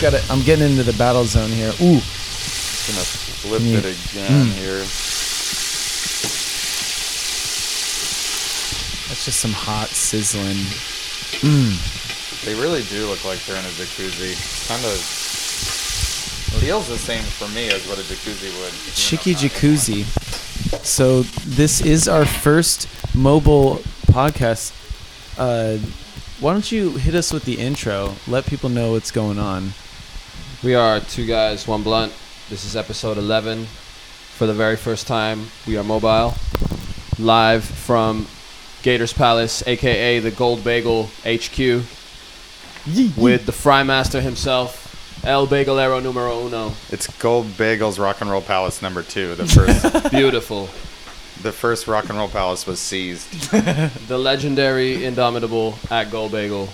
[0.00, 1.72] got to I'm getting into the battle zone here.
[1.80, 3.04] Ooh, Gonna
[3.42, 3.74] flip Mm.
[3.78, 4.84] it again here.
[9.08, 10.56] that's just some hot sizzling.
[12.44, 14.34] They really do look like they're in a jacuzzi.
[14.68, 14.98] Kind of
[16.60, 18.72] feels the same for me as what a jacuzzi would.
[18.94, 20.04] Chicky not Jacuzzi.
[20.84, 24.72] So this is our first mobile podcast.
[25.38, 25.78] Uh,
[26.40, 28.14] why don't you hit us with the intro?
[28.26, 29.72] Let people know what's going on.
[30.62, 32.12] We are two guys, one blunt.
[32.50, 33.64] This is episode 11.
[33.64, 36.34] For the very first time, we are mobile,
[37.18, 38.26] live from
[38.82, 41.58] Gators Palace, aka the Gold Bagel HQ,
[43.16, 46.72] with the Fry Master himself, El Bagelero Numero Uno.
[46.90, 49.34] It's Gold Bagels Rock and Roll Palace number two.
[49.36, 50.66] The first, Beautiful.
[51.42, 53.50] the first Rock and Roll Palace was seized.
[54.08, 56.68] the legendary, indomitable at Gold Bagel.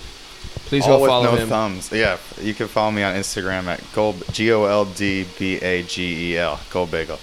[0.67, 1.47] Please All go with follow no him.
[1.47, 1.91] thumbs.
[1.91, 5.83] Yeah, you can follow me on Instagram at Gold G O L D B A
[5.83, 7.19] G E L Gold Bagel,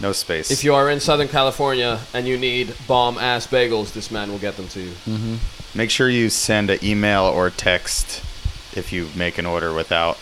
[0.00, 0.50] no space.
[0.50, 4.40] If you are in Southern California and you need bomb ass bagels, this man will
[4.40, 4.90] get them to you.
[5.06, 5.78] Mm-hmm.
[5.78, 8.24] Make sure you send an email or text
[8.76, 10.16] if you make an order without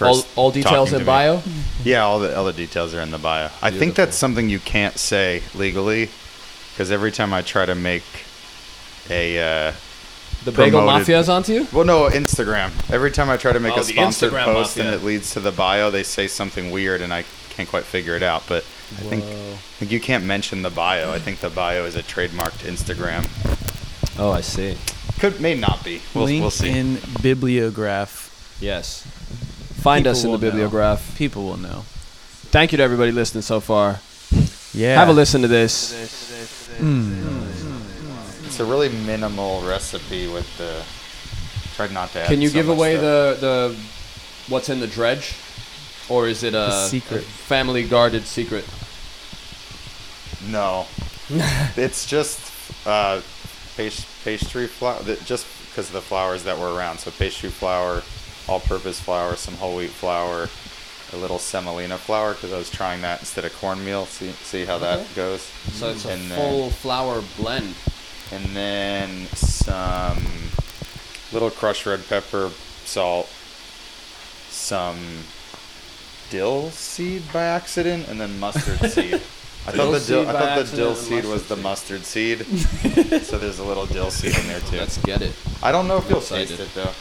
[0.00, 1.40] All, first all details in bio.
[1.84, 3.50] Yeah, all the all the details are in the bio.
[3.62, 6.10] I think that's something you can't say legally,
[6.72, 8.02] because every time I try to make
[9.10, 9.72] a uh,
[10.44, 11.06] The bagel Promoted.
[11.06, 11.66] mafia's onto you.
[11.72, 12.70] well, no Instagram.
[12.92, 15.40] Every time I try to make Oh, a sponsored Instagram post and it leads to
[15.40, 18.42] the bio, they say something weird and I can't quite figure it out.
[18.48, 18.64] But
[18.98, 21.12] I think I think you can't mention the bio.
[21.12, 23.26] I think the bio is a trademarked Instagram.
[24.18, 24.76] Oh, I see.
[25.20, 26.02] Could may not be.
[26.14, 26.70] We'll, Link we'll see.
[26.70, 28.58] in bibliograph.
[28.60, 29.02] Yes.
[29.82, 30.98] Find us in the will know.
[31.16, 31.84] People will know.
[32.50, 34.00] Thank you to everybody listening so far.
[34.74, 34.98] Yeah.
[34.98, 35.92] Have a listen to this.
[36.78, 37.51] Mm.
[38.52, 40.82] It's a really minimal recipe with the.
[41.74, 42.20] Tried not to.
[42.20, 43.40] Add Can you so give away stuff.
[43.40, 43.76] the the
[44.52, 45.34] what's in the dredge,
[46.10, 47.22] or is it a, secret.
[47.22, 48.66] a family guarded secret?
[50.50, 50.86] No,
[51.78, 52.52] it's just
[52.86, 53.22] uh,
[53.74, 55.02] pas- pastry flour.
[55.24, 56.98] Just because of the flours that were around.
[56.98, 58.02] So pastry flour,
[58.48, 60.50] all-purpose flour, some whole wheat flour,
[61.14, 64.04] a little semolina flour because I was trying that instead of cornmeal.
[64.04, 64.84] See see how Okay.
[65.02, 65.40] that goes.
[65.72, 67.74] So it's a And then- full flour blend.
[68.32, 70.22] And then some
[71.32, 72.50] little crushed red pepper,
[72.84, 73.28] salt,
[74.48, 74.98] some
[76.30, 79.20] dill seed by accident, and then mustard seed.
[79.64, 82.44] I Dill thought the dill, seed I thought the dill seed was the mustard seed,
[83.22, 84.78] so there's a little dill seed in there too.
[84.78, 85.34] Let's get it.
[85.62, 86.56] I don't know if you'll excited.
[86.56, 86.92] taste it though.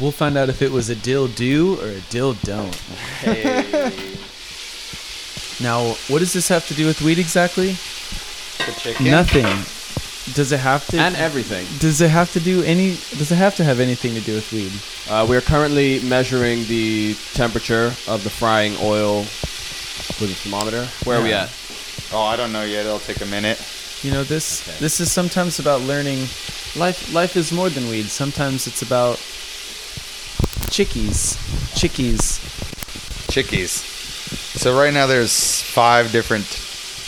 [0.00, 2.74] We'll find out if it was a dill do or a dill don't.
[3.20, 4.16] Hey.
[5.62, 7.72] Now, what does this have to do with weed exactly?
[7.72, 9.06] The chicken.
[9.06, 9.46] Nothing.
[10.34, 10.98] Does it have to?
[10.98, 11.66] and everything.
[11.78, 12.90] does it have to do any?
[13.18, 14.72] Does it have to have anything to do with weed?
[15.10, 19.20] Uh, we are currently measuring the temperature of the frying oil
[20.20, 20.86] with a thermometer.
[21.04, 21.50] Where are we at?
[22.12, 22.86] Oh, I don't know yet.
[22.86, 23.58] It'll take a minute.
[24.02, 24.66] You know this.
[24.68, 24.78] Okay.
[24.78, 26.20] This is sometimes about learning.
[26.76, 27.12] Life.
[27.12, 28.06] Life is more than weed.
[28.06, 29.16] Sometimes it's about
[30.70, 31.36] chickies.
[31.76, 32.38] Chickies.
[33.30, 33.82] Chickies.
[34.60, 36.46] So right now there's five different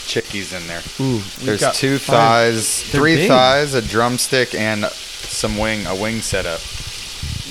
[0.07, 0.81] chickies in there.
[0.99, 1.13] Ooh.
[1.15, 3.27] we've There's got two thighs, three big.
[3.29, 6.59] thighs, a drumstick, and some wing, a wing setup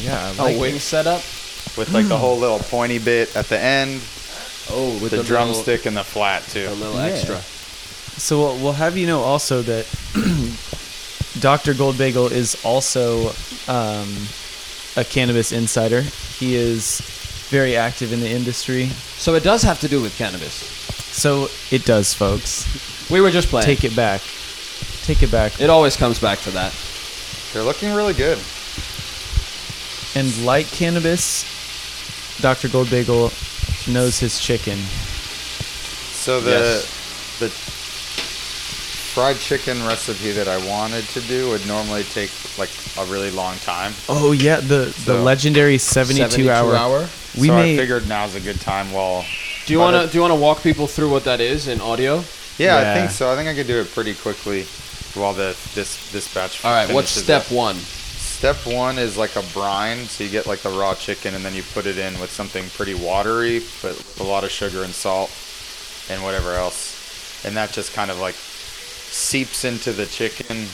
[0.03, 0.19] Yeah.
[0.25, 0.81] I A like wing it.
[0.81, 1.23] setup.
[1.77, 4.01] with like the whole little pointy bit at the end,
[4.71, 6.67] Oh, with the, the, drumstick and the flat too.
[6.69, 7.07] A little Yeah.
[7.13, 7.41] extra.
[8.19, 9.87] So we'll, we'll have you know also that
[11.41, 11.73] Dr.
[11.75, 13.31] Goldbagel is also
[13.69, 14.15] um,
[14.97, 16.03] a cannabis insider.
[16.03, 17.01] He is
[17.53, 18.87] very active in the industry.
[19.21, 20.55] So it does have to do with cannabis.
[21.13, 22.65] So it does, folks.
[23.11, 23.67] We were just playing.
[23.67, 24.23] Take it back.
[25.05, 25.61] Take it back.
[25.61, 26.73] It always comes back to that.
[27.53, 28.39] They're looking really good.
[30.15, 31.45] And like cannabis,
[32.41, 32.69] Dr.
[32.69, 33.31] Goldbagel
[33.93, 34.79] knows his chicken.
[36.25, 37.39] So the Yes.
[37.39, 37.49] the
[39.13, 43.57] fried chicken recipe that I wanted to do would normally take like a really long
[43.59, 43.93] time.
[44.09, 46.75] Oh yeah, the the So- legendary 72, hour.
[46.77, 47.09] hour.
[47.39, 49.25] We so may I figured now's a good time while.
[49.67, 51.81] Do you want to do you want to walk people through what that is in
[51.81, 52.25] audio?
[52.59, 52.93] Yeah, Yeah.
[52.93, 53.33] I think so.
[53.33, 54.65] I think I could do it pretty quickly
[55.15, 56.65] while the this this batch.
[56.65, 56.93] All right.
[56.93, 57.53] What's step up.
[57.53, 57.77] one?
[57.77, 61.55] Step one is like a brine, so you get like the raw chicken, and then
[61.55, 65.31] you put it in with something pretty watery, but a lot of sugar and salt,
[66.11, 70.67] and whatever else, and that just kind of like seeps into the chicken,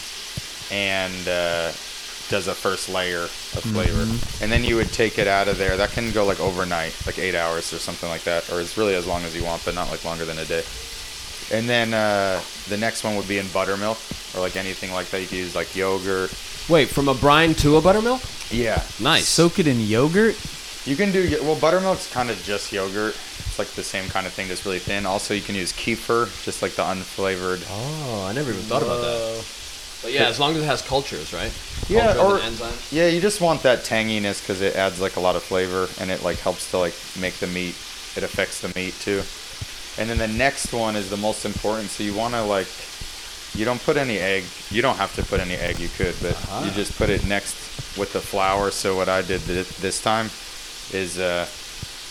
[0.70, 1.70] and uh,
[2.28, 4.02] does a first layer of flavor,
[4.42, 5.76] and then you would take it out of there.
[5.76, 8.94] That can go like overnight, like eight hours or something like that, or it's really
[8.94, 10.62] as long as you want, but not like longer than a day.
[11.50, 13.98] And then uh, the next one would be in buttermilk
[14.34, 15.20] or like anything like that.
[15.20, 16.32] You could use like yogurt.
[16.68, 18.20] Wait, from a brine to a buttermilk?
[18.50, 18.82] Yeah.
[19.00, 19.26] Nice.
[19.26, 20.36] Soak it in yogurt.
[20.84, 21.58] You can do well.
[21.58, 23.14] Buttermilk's kind of just yogurt.
[23.14, 25.06] It's like the same kind of thing, just really thin.
[25.06, 27.64] Also, you can use kefir, just like the unflavored.
[27.70, 29.44] oh, I never even thought about that.
[30.02, 31.52] But yeah, as long as it has cultures, right?
[31.88, 32.38] Yeah, or
[32.90, 36.10] yeah, you just want that tanginess because it adds like a lot of flavor and
[36.10, 37.74] it like helps to like make the meat.
[38.16, 39.22] It affects the meat too.
[40.00, 41.88] And then the next one is the most important.
[41.90, 42.68] So you want to like,
[43.54, 44.44] you don't put any egg.
[44.70, 45.78] You don't have to put any egg.
[45.80, 46.64] You could, but Uh-huh.
[46.66, 47.54] you just put it next
[47.96, 48.70] with the flour.
[48.70, 50.30] So what I did thi- this time
[50.92, 51.46] is uh,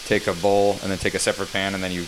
[0.06, 2.06] take a bowl and then take a separate pan and then you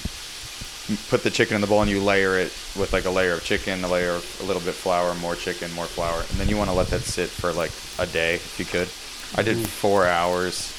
[1.10, 3.44] put the chicken in the bowl and you layer it with like a layer of
[3.44, 6.58] chicken, a layer of a little bit flour, more chicken, more flour, and then you
[6.58, 8.90] want to let that sit for like a day if you could.
[9.38, 9.66] I did mm-hmm.
[9.66, 10.74] four hours,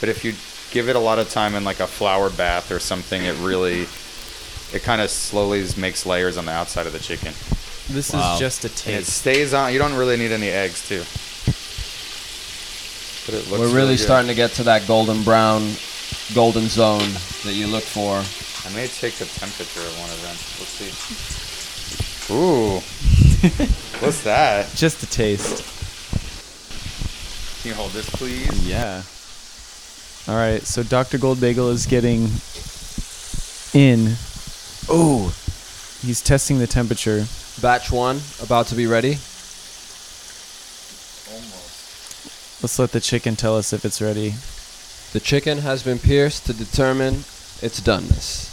[0.00, 0.34] but if you
[0.72, 3.82] give it a lot of time in like a flour bath or something, it really,
[4.72, 7.32] it kind of slowly makes layers on the outside of the chicken.
[7.88, 8.34] This Wow.
[8.34, 9.72] is just a And it stays on.
[9.72, 11.04] You don't really need any eggs too.
[13.26, 14.04] But it looks We're really good.
[14.04, 15.62] starting to get to that golden brown,
[16.32, 17.10] golden zone
[17.44, 18.22] that you look for.
[18.66, 20.36] I may take the temperature of one of them.
[20.58, 20.92] Let's see.
[22.34, 22.80] Ooh.
[24.00, 24.72] What's that?
[24.74, 25.62] Just a taste.
[27.60, 28.66] Can you hold this, please?
[28.66, 29.02] Yeah.
[30.26, 30.62] All right.
[30.62, 31.18] So Dr.
[31.18, 32.30] Gold Bagel is getting
[33.74, 34.16] in.
[34.88, 35.34] Oh,
[36.00, 37.26] he's testing the temperature.
[37.60, 39.18] Batch one about to be ready.
[41.30, 42.62] Almost.
[42.62, 44.34] Let's let the chicken tell us if it's ready.
[45.14, 47.14] The chicken has been pierced to determine
[47.62, 48.50] its doneness.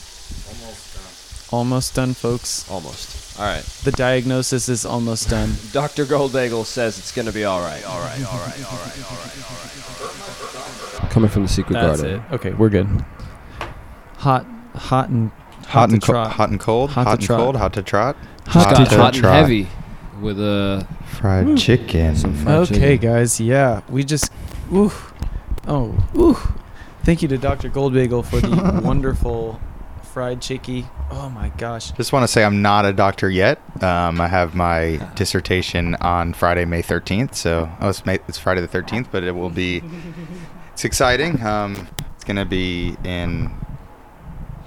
[0.48, 1.58] Almost done.
[1.60, 2.70] Almost done, folks.
[2.70, 3.40] Almost.
[3.40, 3.64] All right.
[3.84, 5.54] The diagnosis is almost done.
[5.74, 6.06] Dr.
[6.06, 7.84] Goldbagel says it's going to be all right.
[7.86, 8.24] All right.
[8.26, 8.66] All right.
[8.72, 9.12] All right.
[9.12, 9.52] All right.
[9.52, 11.10] All right.
[11.12, 12.22] Coming from the secret That's garden.
[12.30, 12.34] it.
[12.36, 12.88] Okay, we're good.
[14.18, 15.32] Hot, hot and
[15.68, 16.32] Hot, to and co- trot.
[16.32, 16.92] hot and cold.
[16.92, 17.40] Hot Hot, to and trot.
[17.40, 17.56] cold.
[17.58, 18.16] Hot to trot.
[18.48, 19.16] Hot Hot, to hot, trot.
[19.16, 19.68] and heavy
[20.22, 20.88] with a
[21.20, 22.16] Fried chicken.
[22.16, 23.10] Some fried Okay, chicken.
[23.10, 23.42] guys.
[23.42, 24.32] Yeah, we just.
[24.74, 24.92] Ooh.
[25.68, 25.96] Oh.
[26.16, 26.38] Ooh.
[27.04, 27.70] Thank you to Dr.
[27.70, 29.60] Goldbagel for the wonderful
[30.04, 30.86] fried chicky.
[31.10, 31.92] Oh my gosh.
[31.92, 33.60] Just want to say I'm not a doctor yet.
[33.84, 37.36] Um, I have my dissertation on Friday, May 13th.
[37.36, 39.82] So oh, it's, May, it's Friday the 13th, but it will be.
[40.74, 41.42] It's exciting.
[41.44, 43.52] Um, it's gonna be in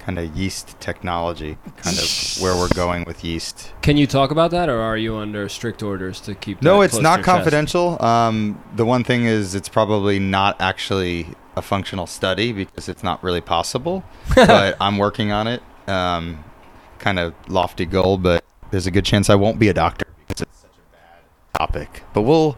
[0.05, 3.73] kind of yeast technology, kind of where we're going with yeast.
[3.81, 6.61] Can you talk about that, or are you under strict orders to keep?
[6.61, 8.01] No, it's not confidential.
[8.03, 13.23] Um, the one thing is, it's probably not actually a functional study because it's not
[13.23, 14.03] really possible.
[14.35, 15.63] but I'm working on it.
[15.87, 16.43] Um,
[16.99, 20.41] kind of lofty goal, but there's a good chance I won't be a doctor because
[20.43, 22.03] it's such a bad topic.
[22.13, 22.57] But we'll,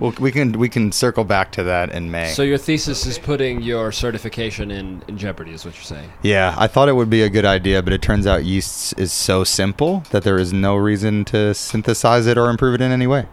[0.00, 2.28] we'll we can we can circle back to that in May.
[2.30, 6.10] So your thesis is putting your certification in, in jeopardy, is what you're saying?
[6.22, 9.12] yeah, I thought it would be a good idea, but it turns out yeast is
[9.12, 13.06] so simple that there is no reason to synthesize it or improve it in any
[13.06, 13.26] way.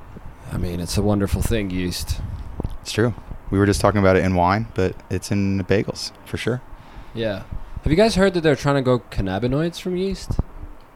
[0.51, 2.19] I mean, it's a wonderful thing, yeast.
[2.81, 3.13] It's true.
[3.51, 6.61] We were just talking about it in wine, but it's in bagels for sure.
[7.13, 7.43] Yeah.
[7.83, 10.31] Have you guys heard that they're trying to go cannabinoids from yeast?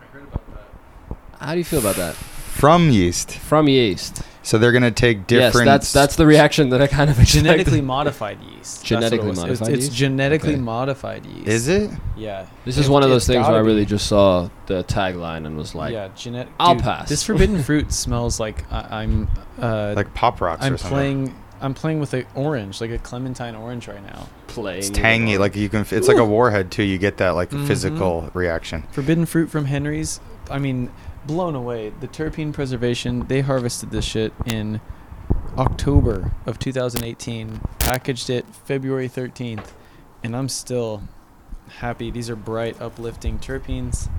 [0.01, 1.17] I heard about that.
[1.39, 2.15] How do you feel about that?
[2.15, 3.31] From yeast.
[3.31, 4.21] From yeast.
[4.49, 5.67] So they're going to take different.
[5.67, 7.43] Yes, that's that's the reaction that I kind of expected.
[7.43, 8.81] Genetically modified yeast.
[8.81, 9.37] That's what it Genetically was.
[9.37, 9.97] It's- modified It's, yeast?
[9.97, 10.61] genetically Okay.
[10.61, 11.47] modified yeast.
[11.47, 11.91] Is it?
[12.17, 12.47] Yeah.
[12.65, 13.85] This is It- one of those things where I really be.
[13.85, 16.51] just saw the tagline and was like, yeah, genetic.
[16.59, 17.09] I'll dude, pass.
[17.09, 19.27] This forbidden fruit smells like I, I'm.
[19.61, 20.95] Uh, Like pop rocks I'm or something.
[20.97, 21.35] playing.
[21.61, 24.27] I'm playing with an orange, like a clementine orange right now.
[24.47, 24.79] playing.
[24.79, 25.37] It's tangy.
[25.37, 25.85] Like you can.
[25.91, 26.81] It's like a warhead too.
[26.83, 27.67] You get that like Mhm.
[27.67, 28.83] physical reaction.
[28.93, 30.19] Forbidden fruit from Henry's.
[30.49, 30.89] I mean,
[31.25, 31.91] blown away.
[31.99, 33.27] The terpene preservation.
[33.27, 34.81] They harvested this shit in
[35.57, 37.61] October of 2018.
[37.79, 39.67] Packaged it February 13th,
[40.23, 41.03] and I'm still
[41.69, 42.11] happy.
[42.11, 44.09] These are bright, uplifting terpenes.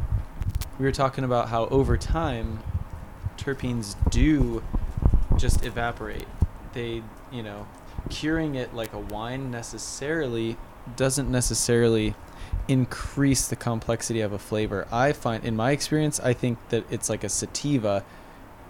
[0.78, 2.61] We were talking about how over time,
[3.37, 4.62] terpenes do
[5.37, 6.28] just evaporate.
[6.73, 7.02] They,
[7.33, 7.66] you know,
[8.09, 10.57] curing it like a wine necessarily
[10.97, 12.14] doesn't necessarily
[12.69, 14.87] increase the complexity of a flavor.
[14.93, 18.05] I find, in my experience, I think that it's like a sativa,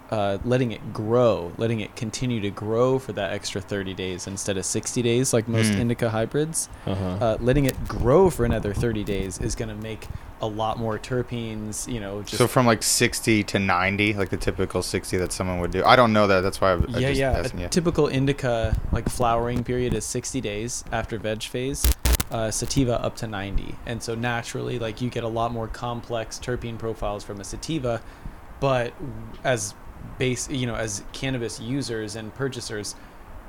[0.09, 4.57] uh, letting it grow, letting it continue to grow for that extra 30 days instead
[4.57, 5.79] of 60 days, like most Mm.
[5.79, 6.67] indica hybrids.
[6.85, 7.03] Uh-huh.
[7.21, 10.07] Uh, letting it grow for another 30 days is going to make
[10.41, 14.37] a lot more terpenes, you know, just so from like 60 to 90, like the
[14.37, 15.83] typical 60 that someone would do.
[15.85, 16.41] I don't know that.
[16.41, 17.31] That's why I, I yeah, just yeah.
[17.31, 17.69] asking A you.
[17.69, 21.85] typical indica like flowering period is 60 days after veg phase.
[22.31, 26.39] Uh, sativa up to 90, and so naturally, like you get a lot more complex
[26.39, 28.01] terpene profiles from a sativa,
[28.61, 28.93] but
[29.43, 29.73] as
[30.17, 32.95] base, you know, as cannabis users and purchasers,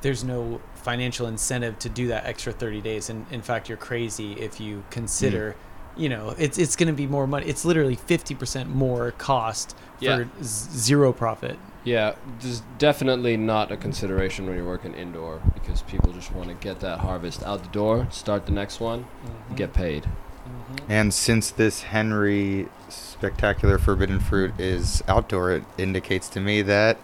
[0.00, 3.08] there's no financial incentive to do that extra 30 days.
[3.08, 5.54] And in fact, you're crazy if you consider
[5.96, 7.46] you know, it's it's going to be more money.
[7.46, 10.24] It's literally 50% more cost for Yeah.
[10.42, 11.58] z- zero profit.
[11.84, 16.48] Yeah, this is definitely not a consideration when you're working indoor because people just want
[16.48, 19.06] to get that harvest out the door, start the next one,
[19.56, 20.06] get paid.
[20.88, 26.98] And since this Henry spectacular forbidden fruit is outdoor, it indicates to me that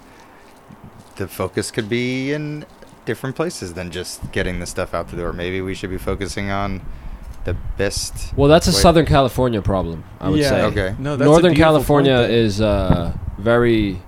[1.16, 2.64] the focus could be in
[3.04, 5.32] different places than just getting the stuff out the door.
[5.32, 6.82] Maybe we should be focusing on
[7.44, 8.36] the best.
[8.36, 8.76] Well, that's a Wait.
[8.76, 10.48] Southern California problem, I would Yeah.
[10.50, 10.62] say.
[10.64, 10.94] Okay.
[10.98, 14.00] No, that's a Northern California point, is uh, very,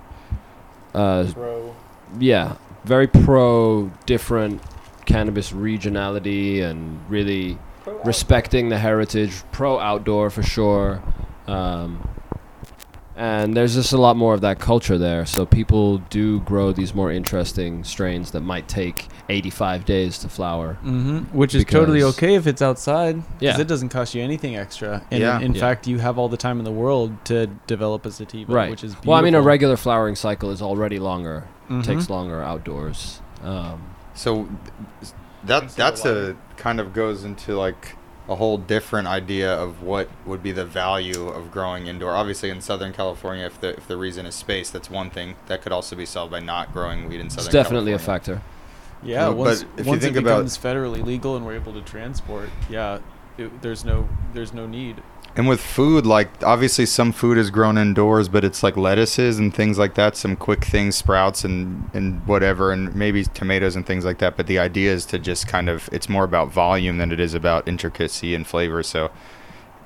[0.93, 1.75] uh, Bro.
[2.19, 4.61] yeah, very pro different
[5.05, 7.57] cannabis regionality and really
[8.03, 11.01] respecting the heritage, pro outdoor for sure.
[11.47, 12.07] Um,
[13.21, 15.27] and there's just a lot more of that culture there.
[15.27, 20.73] So people do grow these more interesting strains that might take 85 days to flower.
[20.81, 23.17] hmm Which is totally okay if it's outside.
[23.17, 23.59] 'cause Yeah.
[23.61, 25.03] it doesn't cost you anything extra.
[25.11, 25.37] And Yeah.
[25.37, 25.59] in, in Yeah.
[25.61, 28.71] fact, you have all the time in the world to develop a sativa, Right.
[28.71, 29.11] which is beautiful.
[29.11, 31.83] Well, I mean, a regular flowering cycle is already longer, Mhm.
[31.83, 33.21] takes longer outdoors.
[33.45, 33.81] Um,
[34.15, 34.47] So
[35.45, 37.95] that Thanks a that's a kind of goes into like
[38.31, 42.11] a whole different idea of what would be the value of growing indoor.
[42.13, 45.35] Obviously, in Southern California, if the if the reason is space, that's one thing.
[45.47, 47.51] That could also be solved by not growing weed in it's Southern.
[47.51, 48.41] definitely a factor.
[49.03, 51.81] Yeah, But once, if you think it about- becomes federally legal and we're able to
[51.81, 52.99] transport, yeah,
[53.37, 55.01] it, there's no there's no need.
[55.35, 59.53] And with food, like obviously some food is grown indoors, but it's like lettuces and
[59.53, 64.03] things like that, some quick things, sprouts and and whatever, and maybe tomatoes and things
[64.03, 64.35] like that.
[64.35, 67.33] But the idea is to just kind of it's more about volume than it is
[67.33, 68.83] about intricacy and flavor.
[68.83, 69.09] So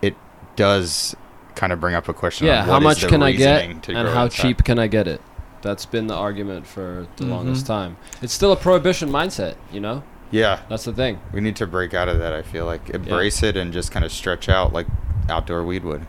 [0.02, 0.16] it
[0.56, 1.16] does
[1.54, 2.48] kind of bring up a question.
[2.48, 4.32] Yeah, how much can I get and how inside.
[4.32, 5.22] cheap can I get it?
[5.62, 7.30] That's been the argument for the Mhm.
[7.30, 7.98] longest time.
[8.22, 10.04] It's still a prohibition mindset, you know?
[10.32, 11.20] Yeah, That's the thing.
[11.32, 12.34] we need to break out of that.
[12.34, 14.88] I feel like embrace it and just kind of stretch out like
[15.30, 16.06] outdoor weed would.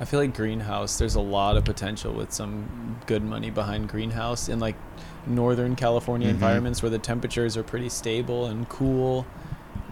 [0.00, 0.98] I feel like greenhouse.
[0.98, 4.76] There's a lot of potential with some good money behind greenhouse in like
[5.26, 6.32] northern California Mhm.
[6.32, 9.24] environments where the temperatures are pretty stable and cool,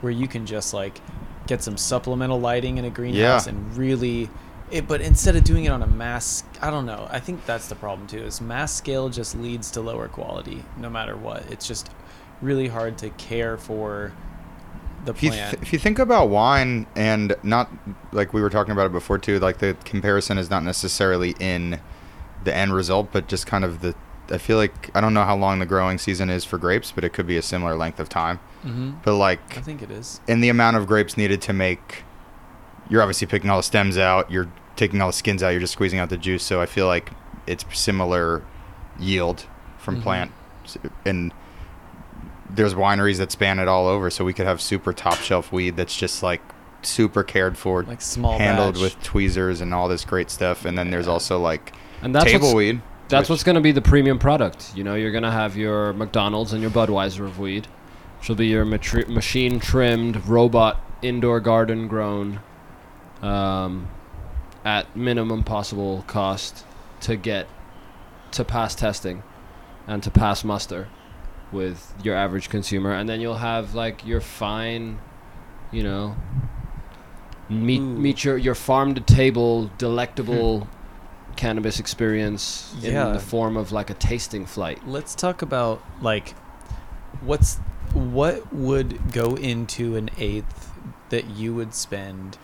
[0.03, 1.01] where you can just like
[1.47, 3.53] get some supplemental lighting in a greenhouse Yeah.
[3.55, 4.29] and really.
[4.71, 7.07] It, but instead of doing it on a mass, I don't know.
[7.11, 8.19] I think that's the problem too.
[8.25, 11.45] Is mass scale just leads to lower quality, no matter what.
[11.51, 11.91] It's just
[12.43, 14.13] really hard to care for
[15.05, 17.71] the If you, th- if you think about wine and not
[18.13, 21.81] like we were talking about it before too, like the comparison is not necessarily in
[22.45, 23.95] the end result, but just kind of the.
[24.31, 27.05] I feel like I don't know how long the growing season is for grapes, but
[27.05, 28.39] it could be a similar length of time.
[28.63, 30.21] hmm But like, I think it is.
[30.27, 32.05] in the amount of grapes needed to make,
[32.89, 34.31] you're obviously picking all the stems out.
[34.31, 35.51] You're taking all the skins out.
[35.51, 36.43] You're just squeezing out the juice.
[36.43, 37.11] So I feel like
[37.47, 38.43] it's similar
[38.99, 39.45] yield
[39.79, 40.03] from Mhm.
[40.03, 40.31] plant,
[41.05, 41.33] and
[42.55, 44.11] there's wineries that span it all over.
[44.11, 46.41] So we could have super top shelf weed that's just like
[46.83, 48.83] super cared for, Like small handled batch.
[48.83, 50.65] with tweezers and all this great stuff.
[50.65, 52.81] And then there's also like And that's table weed.
[53.09, 54.73] that's which- what's going to be the premium product.
[54.77, 57.67] You know, you're going to have your McDonald's and your Budweiser of weed,
[58.19, 62.41] which will be your matri- machine trimmed, robot, indoor garden grown,
[63.23, 63.89] um,
[64.65, 66.65] at minimum possible cost
[67.01, 67.47] to get
[68.33, 69.23] to pass testing
[69.87, 70.89] and to pass muster
[71.55, 72.93] with your average consumer.
[72.93, 74.99] And then you'll have like your fine,
[75.73, 76.17] you know,
[77.49, 77.85] meet, Ooh.
[77.85, 80.69] meet your, your farm to table, delectable
[81.37, 84.87] cannabis experience in the form of like a tasting flight.
[84.87, 86.31] Let's talk about like
[87.23, 87.57] what's
[87.93, 90.73] what would go into an eighth
[91.11, 92.39] that you would spend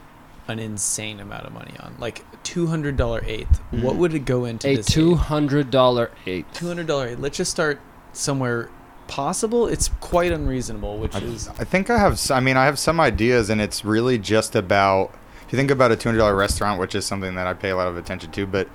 [0.49, 3.59] an insane amount of money on, like two hundred dollar eighth.
[3.71, 3.99] What Mhm.
[3.99, 4.69] would it go into?
[4.69, 6.53] A two hundred dollar eighth.
[6.55, 7.09] two hundred dollar.
[7.09, 7.19] eighth.
[7.21, 7.81] Let's just start
[8.13, 8.69] somewhere
[9.11, 9.67] possible.
[9.67, 12.19] It's quite unreasonable, which I, is I think I have.
[12.31, 15.13] I mean, I have some ideas, and it's really just about.
[15.47, 17.71] If you think about a two hundred dollar restaurant, which is something that I pay
[17.71, 18.69] a lot of attention to, but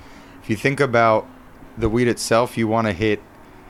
[0.43, 1.25] if you think about
[1.77, 3.21] the weed itself, you want to hit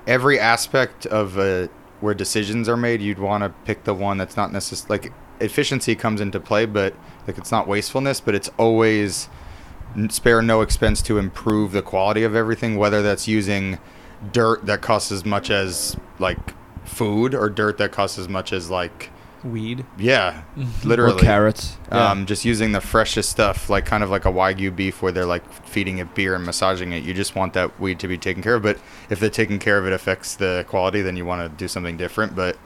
[0.08, 1.68] every aspect of uh,
[2.02, 3.02] where decisions are made.
[3.02, 6.96] You'd want to pick the one that's not necessarily like efficiency comes into play, but
[7.28, 9.30] like it's not wastefulness, but it's always
[10.10, 13.78] spare no expense to improve the quality of everything, whether that's using
[14.32, 16.38] dirt that costs as much as like
[16.86, 19.10] food or dirt that costs as much as like
[19.44, 19.86] weed.
[19.98, 21.78] yeah Or literally carrots.
[21.92, 22.10] Yeah.
[22.12, 25.26] um, just using the freshest stuff like kind of like a wagyu beef where they're
[25.26, 28.42] like feeding it beer and massaging it you just want that weed to be taken
[28.42, 28.80] care of but
[29.10, 31.96] if the taking care of it affects the quality then you want to do something
[31.96, 32.58] different but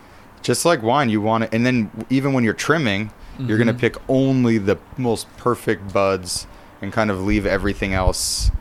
[0.42, 3.74] just like wine you want to and then even when you're trimming you're going to
[3.74, 3.80] Mhm.
[3.80, 6.46] pick only the most perfect buds
[6.82, 8.52] and kind of leave everything else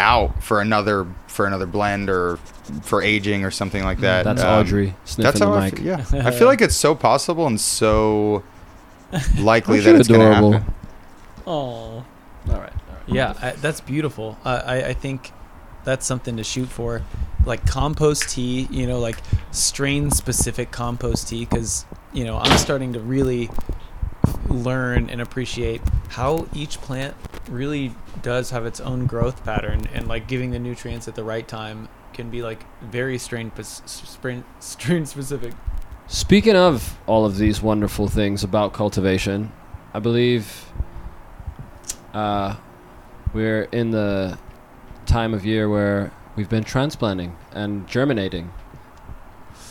[0.00, 2.36] out for another for another blend or
[2.82, 5.78] for aging or something like that That's Um, Audrey sniffing that's how the I mic.
[5.78, 8.42] feel, yeah I feel like it's so possible and so
[9.38, 10.52] likely that you it's going to adorable?
[10.52, 10.74] happen
[11.46, 12.04] Oh, All
[12.46, 12.72] right.
[12.88, 13.02] All right.
[13.06, 14.36] yeah, I, that's beautiful.
[14.44, 15.32] Uh, I I think
[15.84, 17.02] that's something to shoot for,
[17.44, 18.66] like compost tea.
[18.70, 19.18] You know, like
[19.52, 23.48] strain specific compost tea, because you know I'm starting to really
[24.48, 27.14] learn and appreciate how each plant
[27.48, 31.46] really does have its own growth pattern, and like giving the nutrients at the right
[31.46, 33.52] time can be like very strain
[34.60, 35.52] strain specific.
[36.08, 39.52] Speaking of all of these wonderful things about cultivation,
[39.92, 40.70] I believe
[42.14, 42.56] uh,
[43.32, 44.38] we're in the
[45.04, 48.52] time of year where we've been transplanting and germinating.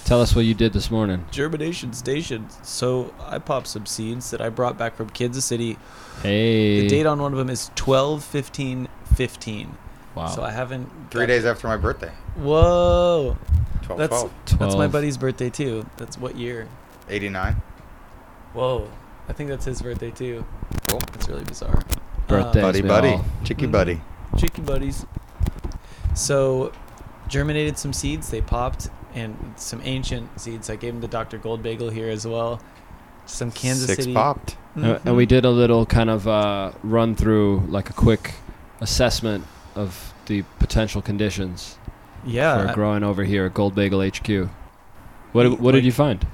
[0.06, 1.26] Tell us what you did this morning.
[1.32, 2.48] germination station.
[2.62, 5.78] So I popped some seeds that I brought back from Kansas City.
[6.22, 6.82] Hey.
[6.82, 9.78] The date on one of them is 12 15 15.
[10.14, 10.28] Wow.
[10.28, 10.90] So I haven't.
[11.12, 12.12] Three got- days after my birthday.
[12.36, 13.36] Whoa.
[13.84, 14.60] 12, That's 12.
[14.60, 15.86] that's my buddy's birthday too.
[15.98, 16.68] That's what year?
[17.10, 17.56] 89.
[18.54, 18.90] Whoa.
[19.28, 20.46] I think that's his birthday too.
[20.88, 21.00] Cool.
[21.14, 21.82] That's really bizarre.
[22.28, 23.10] Birthdays, Buddy, buddy.
[23.10, 23.72] all- Chicky Mhm.
[23.72, 24.02] buddy.
[24.38, 25.06] Chicky buddies.
[26.16, 26.72] So,
[27.28, 28.30] germinated some seeds.
[28.30, 30.70] They popped, and some ancient seeds.
[30.70, 31.40] I gave them to Dr.
[31.40, 32.62] Goldbagel here as well.
[33.26, 34.14] Some Kansas Six City.
[34.14, 34.58] popped.
[34.78, 38.36] Uh, and we did a little kind of uh, run through, like a quick
[38.82, 41.78] assessment of the potential conditions
[42.26, 42.68] Yeah.
[42.68, 44.50] for growing over here at Gold Bagel HQ.
[45.32, 46.26] What, Like- what did you find?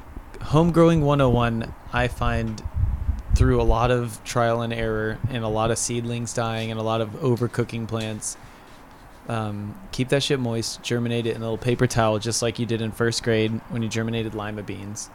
[0.42, 2.64] home growing 101 i find
[3.36, 6.84] through a lot of trial and error and a lot of seedlings dying and a
[6.84, 8.36] lot of overcooking plants
[9.28, 12.66] um, keep that shit moist germinate it in a little paper towel just like you
[12.66, 15.10] did in first grade when you germinated lima beans.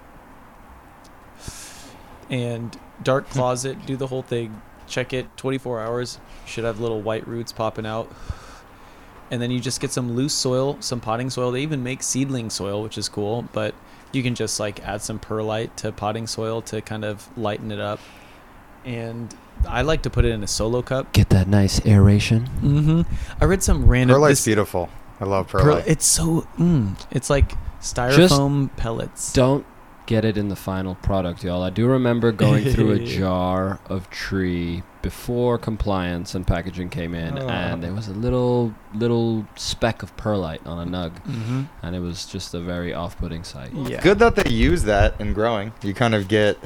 [2.31, 4.63] And dark closet do the whole thing.
[4.87, 6.19] Check it 24 hours.
[6.47, 8.11] Should have little white roots popping out.
[9.31, 11.51] And then you just get some loose soil some potting soil.
[11.51, 13.75] They even make seedling soil which is cool but
[14.13, 17.81] you can just like add some perlite to potting soil to kind of lighten it
[17.81, 18.01] up.
[18.85, 19.35] And
[19.69, 22.49] i like to put it in a solo cup Get that nice aeration.
[22.61, 23.03] mm-hmm
[23.41, 24.89] i read some random Perlite's this- beautiful.
[25.21, 25.87] I love Perl- perlite.
[25.87, 29.65] it's so mm, it's like styrofoam pellets Don't
[30.07, 31.63] get it in the final product, y'all.
[31.65, 37.39] I do remember going through a jar of tree before compliance and packaging came in,
[37.39, 37.49] Oh.
[37.49, 41.63] and there was a little little speck of perlite on a nug, mm-hmm.
[41.83, 43.73] and it was just a very off-putting sight.
[43.75, 45.73] yeah Good that they use that in growing.
[45.83, 46.57] You kind of get,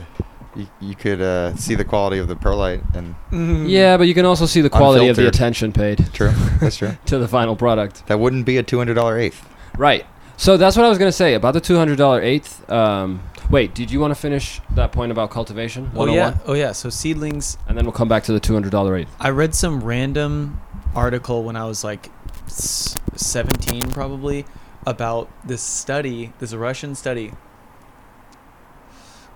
[0.60, 2.82] you, you could uh, see the quality of the perlite.
[2.94, 3.68] And Mhm.
[3.68, 5.34] Yeah, but you can also see the quality of the Unfiltered.
[5.34, 6.96] attention paid true, that's true.
[7.06, 8.06] to the final product.
[8.06, 9.48] That wouldn't be a two hundred dollar eighth.
[9.76, 10.06] Right.
[10.36, 12.68] So that's what I was gonna say about the two hundred dollar eighth.
[12.70, 15.90] Um, wait, did you want to finish that point about cultivation?
[15.94, 16.16] oh 101?
[16.16, 18.96] yeah oh yeah so seedlings And then we'll come back to the two hundred dollar
[18.96, 19.14] eighth.
[19.20, 20.60] I read some random
[20.94, 22.10] article when I was like
[22.46, 24.44] s- 17 probably
[24.86, 27.32] about this study, this Russian study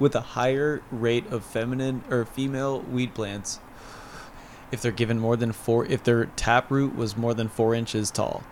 [0.04, 3.58] with a higher rate of feminine or female weed plants
[4.70, 8.10] if they're given more than 4 if their tap root was more than 4 inches
[8.10, 8.42] tall.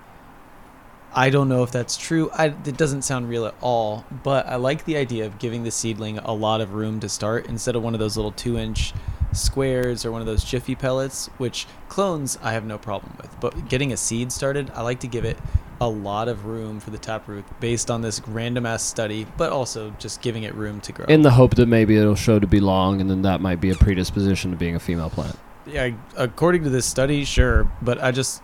[1.15, 2.31] I don't know if that's true.
[2.33, 5.71] I, it doesn't sound real at all, but I like the idea of giving the
[5.71, 8.95] seedling a lot of room to start instead of one of those little two inch
[9.33, 13.35] squares or one of those Jiffy pellets, which clones I have no problem with.
[13.41, 15.39] But getting a seed started, I like to give it
[15.81, 19.91] a lot of room for the taproot based on this random ass study, but also
[19.99, 21.07] just giving it room to grow.
[21.07, 23.71] In the hope that maybe it'll show to be long, and then that might be
[23.71, 25.37] a predisposition to being a female plant.
[25.67, 28.43] yeah, according to this study, sure, but I just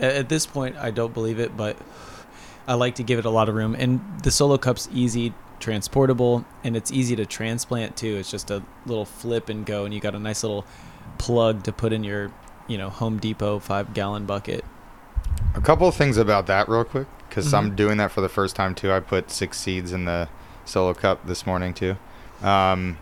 [0.00, 1.76] at this point I don't believe it, but
[2.66, 3.74] I like to give it a lot of room.
[3.74, 8.16] And the solo cup's easy, transportable, and it's easy to transplant too.
[8.16, 10.64] It's just a little flip and go, and you got a nice little
[11.18, 12.30] plug to put in your,
[12.66, 14.64] you know, Home Depot five gallon bucket.
[15.54, 17.76] A couple of things about that, real quick, because I'm Mhm.
[17.76, 18.92] doing that for the first time too.
[18.92, 20.28] I put six seeds in the
[20.64, 21.96] solo cup this morning too.
[22.42, 22.98] Um,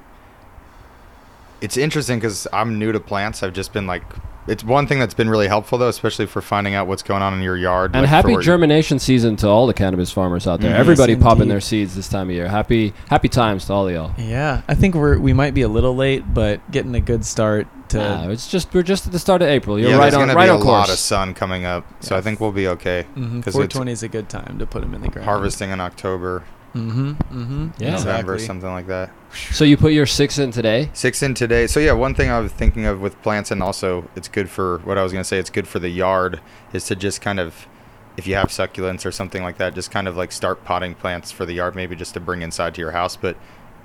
[1.60, 3.42] it's interesting because I'm new to plants.
[3.42, 4.02] I've just been like,
[4.48, 7.34] it's one thing that's been really helpful though, especially for finding out what's going on
[7.34, 7.92] in your yard.
[7.94, 10.72] And like, happy what- germination season to all the cannabis farmers out there.
[10.74, 10.78] Mhm.
[10.78, 12.48] Everybody Yes, popping their seeds this time of year.
[12.48, 14.12] Happy happy times to all of y'all.
[14.18, 17.66] Yeah, I think we're we might be a little late, but getting a good start
[17.88, 17.98] to.
[17.98, 19.78] Nah, it's just we're just at the start of April.
[19.78, 21.84] You're yeah, right there's on gonna right be on a lot of sun coming up,
[22.00, 22.18] so Yeah.
[22.18, 23.06] I think we'll be okay.
[23.16, 23.40] Mm-hmm.
[23.40, 25.24] 'Cause it's 420 is a good time to put them in the ground.
[25.26, 26.42] Harvesting in October,
[26.76, 27.10] Mm-hmm.
[27.12, 27.68] Mm-hmm.
[27.78, 27.92] Yeah.
[27.92, 28.38] November, exactly.
[28.40, 29.10] something like that.
[29.32, 30.90] So you put your six in today.
[30.92, 31.66] Six in today.
[31.66, 34.78] So yeah, one thing I was thinking of with plants, and also it's good for
[34.78, 35.38] what I was gonna say.
[35.38, 36.40] It's good for the yard,
[36.72, 37.66] is to just kind of,
[38.16, 41.30] if you have succulents or something like that, just kind of like start potting plants
[41.32, 43.36] for the yard, maybe just to bring inside to your house, but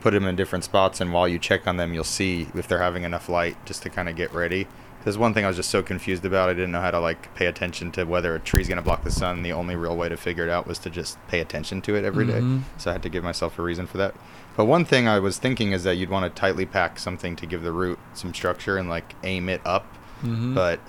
[0.01, 0.99] put them in different spots.
[0.99, 3.89] And while you check on them, you'll see if they're having enough light, just to
[3.89, 4.67] kind of get ready.
[5.03, 6.49] There's one thing I was just so confused about.
[6.49, 9.11] I didn't know how to like pay attention to whether a tree's gonna block the
[9.11, 9.41] sun.
[9.41, 12.03] The only real way to figure it out was to just pay attention to it
[12.03, 12.39] every day.
[12.39, 12.61] Mhm.
[12.77, 14.13] So I had to give myself a reason for that.
[14.55, 17.45] But one thing I was thinking is that you'd want to tightly pack something to
[17.45, 19.85] give the root some structure and like aim it up.
[20.23, 20.53] Mhm.
[20.53, 20.79] But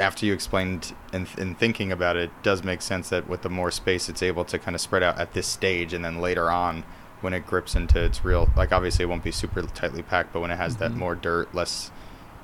[0.00, 3.50] after you explained and, and thinking about it, it does make sense that with the
[3.50, 6.50] more space, it's able to kind of spread out at this stage, and then later
[6.50, 6.84] on,
[7.20, 10.40] when it grips into its real, like obviously it won't be super tightly packed, but
[10.40, 10.96] when it has that Mhm.
[10.96, 11.90] more dirt, less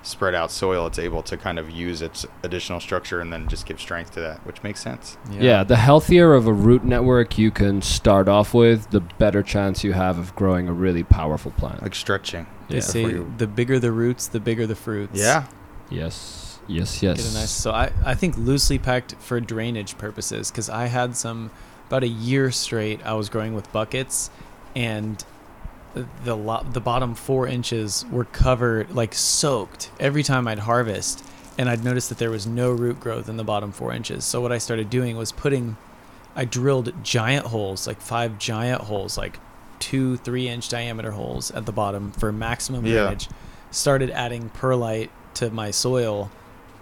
[0.03, 3.67] spread out soil, it's able to kind of use its additional structure and then just
[3.67, 5.19] give strength to that, which makes sense.
[5.31, 5.63] Yeah.
[5.63, 9.93] the healthier of a root network you can start off with, the better chance you
[9.93, 11.83] have of growing a really powerful plant.
[11.83, 12.47] Like stretching.
[12.69, 12.81] They Yeah.
[12.83, 13.05] say
[13.37, 15.19] the bigger the roots, the bigger the fruits.
[15.21, 15.45] Yeah.
[15.91, 17.17] Yes, yes, yes.
[17.23, 17.51] Get a nice.
[17.51, 21.51] So I, I think loosely packed for drainage purposes because I had some
[21.89, 23.05] about a year straight.
[23.05, 24.31] I was growing with buckets,
[24.77, 25.23] and
[26.25, 31.25] the lo- the bottom four inches were covered like soaked every time I'd harvest,
[31.59, 34.25] and I'd noticed that there was no root growth in the bottom four inches.
[34.25, 35.77] So what I started doing was putting,
[36.37, 39.39] I drilled giant holes, like five giant holes, like
[39.79, 43.03] two three inch diameter holes at the bottom for maximum Yeah.
[43.05, 43.29] drainage.
[43.71, 46.31] Started adding perlite to my soil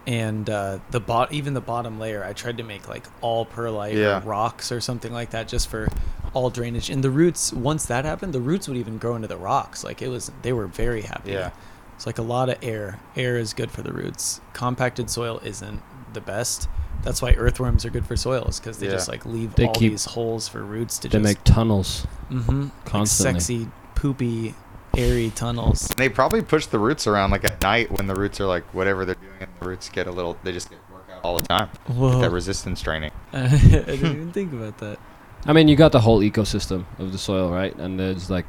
[0.09, 3.95] and uh, the bot even the bottom layer I tried to make like all perlite
[3.95, 4.19] Yeah.
[4.19, 5.87] or rocks or something like that just for
[6.33, 9.37] all drainage and the roots once that happened the roots would even grow into the
[9.37, 11.51] rocks like it was they were very happy Yeah.
[11.95, 15.83] it's like a lot of air air is good for the roots compacted soil isn't
[16.15, 16.69] the best
[17.03, 18.93] that's why earthworms are good for soils because they Yeah.
[18.93, 22.07] just like leave They all keep- these holes for roots to They just make tunnels.
[22.31, 23.41] mm-hmm, constantly.
[23.41, 24.55] sexy poopy
[24.99, 28.47] airy tunnels They probably push the roots around like at night when the roots are
[28.47, 31.21] like whatever they're doing, and the roots get a little, they just get work out
[31.25, 31.69] all the time.
[31.87, 32.21] Whoa.
[32.21, 33.13] That resistance training.
[33.33, 34.99] I didn't even think about that.
[35.47, 37.75] I mean, you got the whole ecosystem of the soil, right?
[37.77, 38.47] And there's like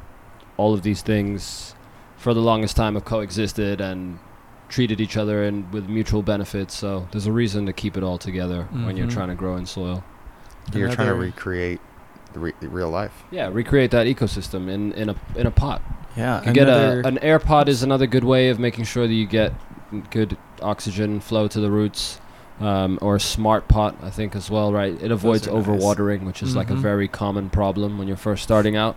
[0.56, 1.74] all of these things
[2.16, 4.18] for the longest time have coexisted and
[4.68, 6.74] treated each other and with mutual benefits.
[6.74, 9.12] So there's a reason to keep it all together when you're Mhm.
[9.12, 10.04] trying to grow in soil.
[10.72, 11.89] You're trying to recreate the
[12.34, 13.24] re- real life.
[13.30, 15.82] Yeah, recreate that ecosystem in, in a in a pot.
[16.16, 19.14] Yeah, You get a an air pod is another good way of making sure that
[19.14, 19.52] you get
[20.10, 22.20] good oxygen flow to the roots.
[22.60, 24.92] Um, or a smart pot, I think as well, right?
[25.02, 25.64] It avoids are nice.
[25.66, 26.82] overwatering, which is like a Mhm.
[26.82, 28.96] very common problem when you're first starting out.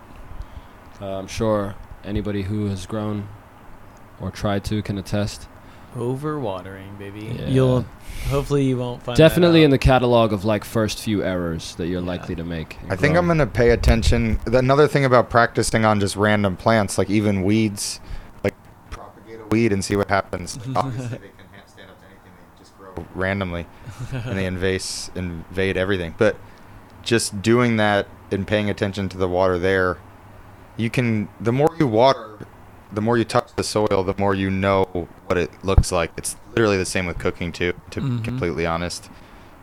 [1.01, 3.29] Uh, I'm sure anybody who has grown
[4.19, 5.47] or tried to can attest.
[5.95, 7.35] overwatering, baby.
[7.39, 7.47] Yeah.
[7.47, 7.85] You'll
[8.29, 12.01] hopefully you won't find Definitely in the catalog of like first few errors that you're
[12.01, 12.07] Yeah.
[12.07, 12.77] likely to make.
[12.83, 14.39] in I think I'm gonna pay attention.
[14.45, 17.99] Another thing about practicing on just random plants, like even weeds,
[18.43, 18.55] like
[18.89, 20.57] propagate a weed and see what happens.
[20.67, 22.31] Like, obviously, they can ha- stand up to anything.
[22.57, 23.65] They just grow randomly,
[24.11, 24.81] and they invade
[25.15, 26.15] invade everything.
[26.17, 26.35] But
[27.03, 29.97] just doing that and paying attention to the water there,
[30.77, 31.27] you can.
[31.41, 32.39] The more you water,
[32.93, 34.83] the more you touch the soil, the more you know
[35.25, 36.11] what it looks like.
[36.17, 37.73] It's literally the same with cooking too.
[37.91, 38.23] To be Mhm.
[38.23, 39.09] completely honest,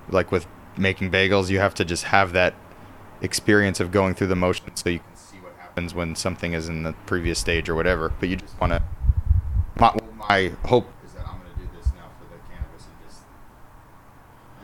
[0.08, 2.54] like with making bagels, you have to just have that
[3.22, 6.68] experience of going through the motions so you can see what happens when something is
[6.68, 8.12] in the previous stage or whatever.
[8.18, 8.82] But you just want to.
[9.78, 9.94] My,
[10.28, 13.22] my hope is that I'm going to do this now for the cannabis and just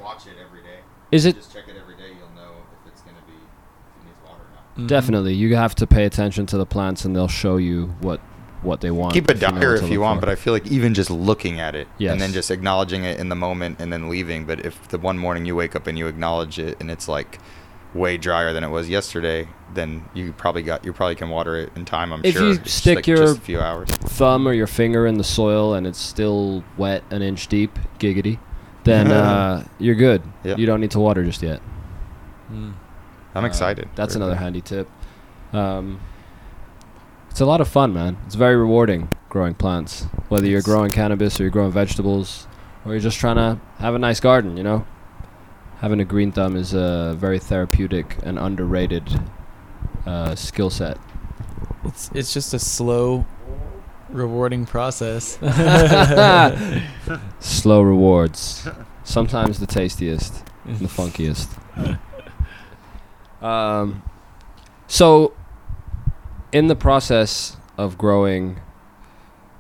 [0.02, 0.80] watch it every day.
[1.12, 2.08] Is it Just check it every day.
[2.18, 2.52] You'll know
[2.82, 4.84] if it's going to be if it needs water or not.
[4.84, 4.88] Mhm.
[4.88, 8.20] definitely you have to pay attention to the plants and they'll show you what
[8.66, 9.14] what they want.
[9.14, 10.26] Keep a if diary if you want, for.
[10.26, 13.28] but I feel like even just looking at it and then just acknowledging it in
[13.30, 14.44] the moment and then leaving.
[14.44, 17.38] But if the one morning you wake up and you acknowledge it and it's like
[17.94, 21.70] way drier than it was yesterday, then you probably got you probably can water it
[21.76, 22.12] in time.
[22.12, 22.48] I'm If sure.
[22.48, 23.88] you just, stick like, your- just a few hours.
[23.88, 28.38] thumb or your finger in the soil and it's still wet an inch deep, giggity,
[28.84, 30.22] then uh, you're good.
[30.44, 30.58] Yep.
[30.58, 31.62] You don't need to water just yet.
[32.52, 32.74] Mm.
[33.34, 33.88] I'm Uh, excited.
[33.94, 34.38] That's another that.
[34.40, 34.88] handy tip.
[35.52, 36.00] Um,
[37.36, 38.16] it's a lot of fun, man.
[38.24, 40.04] It's very rewarding growing plants.
[40.30, 42.46] Whether you're growing cannabis or you're growing vegetables
[42.82, 44.86] or you're just trying to have a nice garden, you know?
[45.80, 49.20] Having a green thumb is a very therapeutic and underrated
[50.06, 50.96] uh, skill set.
[51.84, 53.26] It's it's just a slow,
[54.08, 55.38] rewarding process.
[57.40, 58.66] Slow rewards.
[59.04, 61.48] Sometimes the tastiest, and the funkiest.
[63.42, 64.02] Um,
[64.88, 65.34] so,
[66.56, 68.60] in the process of growing,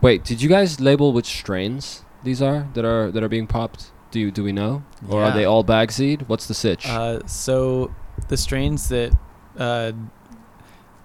[0.00, 3.92] wait, did you guys label which strains these are that are that are being popped?
[4.12, 6.18] Do you, do we know, or are they all bag seed?
[6.28, 6.88] What's the sitch?
[6.88, 7.94] Uh, so
[8.28, 9.12] the strains that
[9.58, 9.92] uh,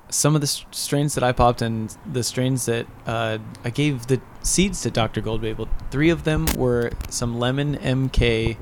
[0.07, 4.07] some of the s- strains that I popped and the strains that uh, I gave
[4.07, 5.21] the seeds to Dr.
[5.21, 8.55] Goldbagel, three of them were some lemon MK.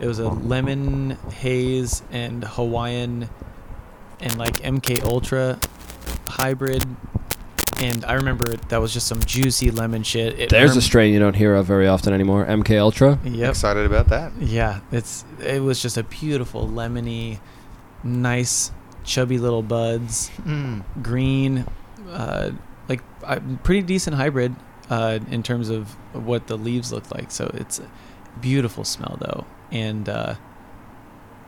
[0.00, 1.10] It was a lemon
[1.42, 3.28] haze and Hawaiian
[4.18, 5.58] and like MK Ultra
[6.26, 6.84] hybrid
[7.80, 10.38] and I remember that was just some juicy lemon shit.
[10.38, 12.46] It There's a strain you don't hear of very often anymore.
[12.46, 13.18] MK Ultra.
[13.24, 13.50] Yep.
[13.50, 14.32] Excited about that.
[14.40, 17.40] Yeah, it's it was just a beautiful lemony,
[18.02, 18.70] nice
[19.02, 20.30] chubby little buds,
[21.02, 21.66] green,
[22.10, 22.52] uh,
[22.88, 24.54] like uh, pretty decent hybrid
[24.88, 27.30] uh, in terms of what the leaves look like.
[27.30, 27.88] So it's a
[28.40, 30.34] beautiful smell though, and uh,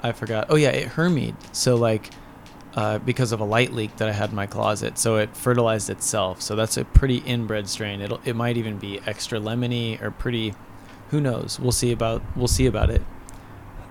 [0.03, 0.47] I forgot.
[0.49, 1.37] Oh yeah, it hermied.
[1.53, 2.11] So like.
[2.77, 5.89] Uh, because of a light leak that I had in my closet, so it fertilized
[5.89, 6.43] itself.
[6.43, 8.03] So that's a pretty inbred strain.
[8.03, 10.53] It'll it might even be extra lemony or pretty.
[11.11, 11.59] Who knows?
[11.59, 13.01] We'll see about we'll see about it.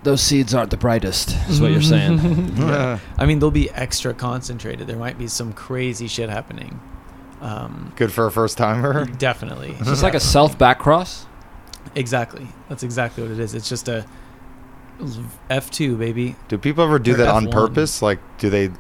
[0.04, 1.36] Those seeds aren't the brightest.
[1.50, 2.20] Is what you're saying.
[2.58, 3.00] Yeah.
[3.18, 4.86] I mean, they'll be extra concentrated.
[4.86, 6.80] There might be some crazy shit happening.
[7.42, 9.06] Um, Good for a first timer.
[9.06, 9.72] definitely.
[9.80, 11.26] It's this like a self back cross?
[11.96, 12.48] Exactly.
[12.70, 13.56] That's exactly what it is.
[13.56, 14.06] It's just a
[15.00, 16.36] F2, baby.
[16.48, 17.52] Do people ever do Or that on F1.
[17.52, 18.02] purpose?
[18.02, 18.72] Like, do they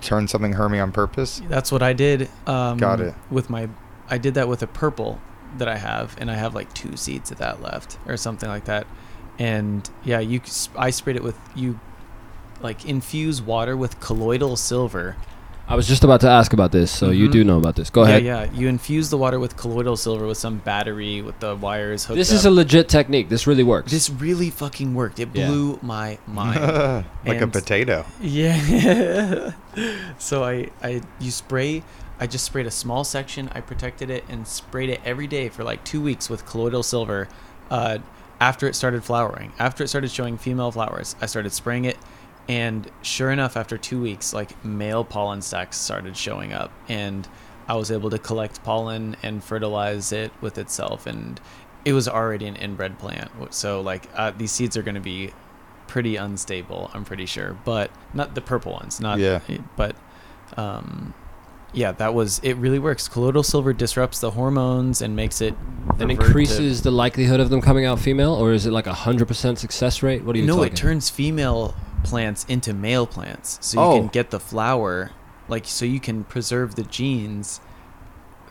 [0.00, 1.40] turn something Hermy on purpose?
[1.48, 2.28] That's what I did.
[2.46, 3.14] Um, Got it.
[3.30, 3.68] With my,
[4.08, 5.20] I did that with a purple
[5.56, 8.64] that I have, and I have like two seeds of that left, or something like
[8.66, 8.86] that.
[9.38, 10.40] And yeah, you,
[10.76, 11.78] I sprayed it with you,
[12.60, 15.16] like infuse water with colloidal silver.
[15.70, 17.90] I was just about to ask about this, so you do know about this.
[17.90, 18.24] Go ahead.
[18.24, 18.52] Yeah, yeah.
[18.52, 22.16] You infuse the water with colloidal silver with some battery with the wires hooked up.
[22.16, 22.36] This up.
[22.36, 23.28] is a legit technique.
[23.28, 23.92] This really works.
[23.92, 25.18] This really fucking worked.
[25.20, 25.48] It Yeah.
[25.48, 26.58] blew my mind.
[27.26, 28.06] like a And- potato.
[28.20, 29.52] yeah.
[30.18, 31.82] so I, I, you spray.
[32.18, 33.50] I just sprayed a small section.
[33.52, 37.28] I protected it and sprayed it every day for like two weeks with colloidal silver.
[37.70, 37.98] Uh,
[38.40, 41.98] after it started flowering, after it started showing female flowers, I started spraying it,
[42.48, 47.28] and sure enough, after two weeks, like male pollen sacs started showing up, and
[47.68, 51.38] I was able to collect pollen and fertilize it with itself, and
[51.84, 53.30] it was already an inbred plant.
[53.54, 55.32] So like uh, these seeds are going to be
[55.86, 59.40] pretty unstable, I'm pretty sure, but not the purple ones, not Yeah.
[59.76, 59.94] but
[60.56, 61.12] um,
[61.72, 62.54] yeah, that was it.
[62.54, 63.08] Really works.
[63.08, 65.54] Colloidal silver disrupts the hormones and makes it
[65.98, 68.86] and revert to- increases the likelihood of them coming out female, or is it like
[68.86, 70.24] a hundred percent success rate?
[70.24, 70.72] What are you no, talking?
[70.72, 73.98] it turns female plants into male plants, so you Oh.
[74.00, 75.10] can get the flower,
[75.48, 77.60] like so you can preserve the genes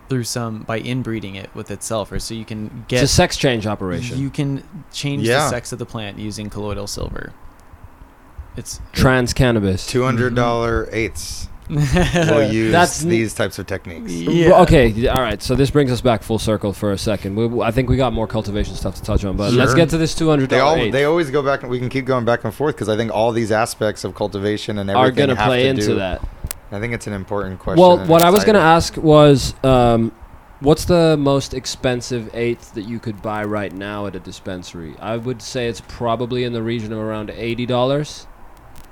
[0.09, 3.35] through some by inbreeding it with itself, or so you can get it's a sex
[3.37, 4.17] change operation.
[4.17, 5.39] you can change Yeah.
[5.39, 7.33] the sex of the plant using colloidal silver.
[8.55, 9.85] It's Trans cannabis.
[9.85, 10.35] Two hundred mm-hmm.
[10.35, 14.11] dollar eighths will use That's these types of techniques.
[14.11, 14.61] Yeah.
[14.61, 15.07] Okay.
[15.07, 15.41] All right.
[15.41, 17.35] So this brings us back full circle for a second.
[17.35, 19.89] We, we- I think we got more cultivation stuff to touch on, but let's get
[19.89, 22.05] to this two hundred They all dollar they always go back and we can keep
[22.05, 25.27] going back and forth because I think all these aspects of cultivation and everything are
[25.27, 26.21] going to play into do- that.
[26.71, 27.81] I think it's an important question.
[27.81, 30.11] Well, what I was going to ask was, um,
[30.59, 34.93] what's the most expensive eighth that you could buy right now at a dispensary?
[34.99, 38.27] I would say it's probably in the region of around eighty dollars,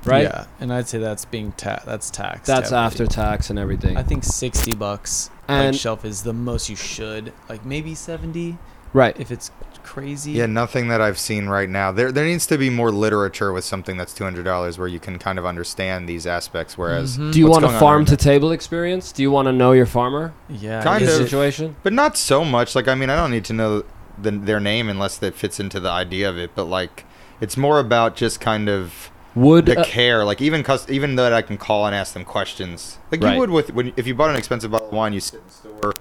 [0.06, 0.24] right?
[0.24, 2.46] Yeah, and I'd say that's being ta- that's taxed.
[2.46, 2.86] That's heavily.
[2.86, 3.98] after tax and everything.
[3.98, 7.34] I think sixty bucks And- like shelf is the most you should.
[7.50, 8.58] Like maybe seventy
[8.94, 9.16] right.
[9.20, 9.52] if it's
[9.84, 10.32] crazy.
[10.32, 11.92] Yeah, nothing that I've seen right now.
[11.92, 15.00] There, there needs to be more literature with something that's two hundred dollars, where you
[15.00, 16.76] can kind of understand these aspects.
[16.78, 17.32] Whereas, Mhm.
[17.32, 19.12] Do you want a farm right to table experience?
[19.12, 21.10] Do you want to know your farmer yeah, Kind of.
[21.12, 21.76] situation?
[21.84, 22.74] but not so much.
[22.76, 23.84] Like, I mean, I don't need to know
[24.20, 26.52] the, their name unless that fits into the idea of it.
[26.56, 27.06] But like,
[27.40, 30.24] it's more about just kind of Would the uh, care.
[30.24, 33.34] Like, even cus- even that I can call and ask them questions, like Right.
[33.34, 35.46] you would with when if you bought an expensive bottle of wine, you sit in
[35.46, 35.94] the store.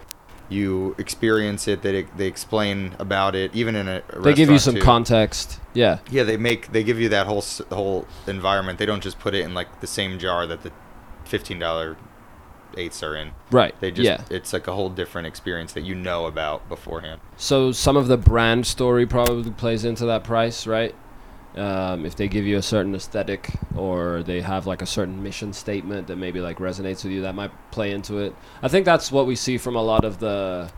[0.50, 1.82] You experience it.
[1.82, 3.54] They they explain about it.
[3.54, 4.80] Even in a, they give you some too.
[4.82, 5.58] context?
[5.72, 5.98] Yeah.
[6.10, 8.78] Yeah, they make they give you that whole whole environment.
[8.78, 10.70] They don't just put it in like the same jar that the
[11.24, 11.96] fifteen dollar
[12.76, 13.32] eighths are in.
[13.50, 13.74] Right.
[13.80, 14.22] They just yeah.
[14.30, 17.20] it's like a whole different experience that you know about beforehand.
[17.36, 20.94] So some of the brand story probably plays into that price, right?
[21.56, 25.52] Um, if they give you a certain aesthetic or they have like a certain mission
[25.52, 28.34] statement that maybe like resonates with you, that might play into it.
[28.60, 30.70] I think that's what we see from a lot of the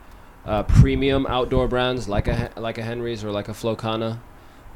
[0.45, 4.21] uh, premium outdoor brands, like a like a Henry's or like a Flow Kana,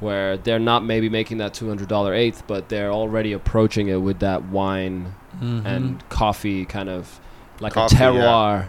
[0.00, 3.96] where they're not maybe making that two hundred dollar eighth, but they're already approaching it
[4.00, 5.64] with that wine Mhm.
[5.66, 7.20] and coffee kind of
[7.60, 8.06] like Coffee, a yeah.
[8.20, 8.68] terroir.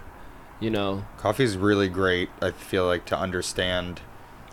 [0.59, 2.29] You know, coffee is really great.
[2.41, 4.01] I feel like to understand.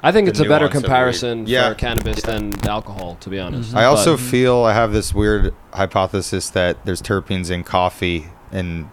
[0.03, 1.49] I think it's a better comparison weed.
[1.49, 1.69] Yeah.
[1.71, 3.73] for cannabis than alcohol, to be honest.
[3.73, 3.79] Mhm.
[3.79, 8.89] I also But- feel I have this weird hypothesis that there's terpenes in coffee, and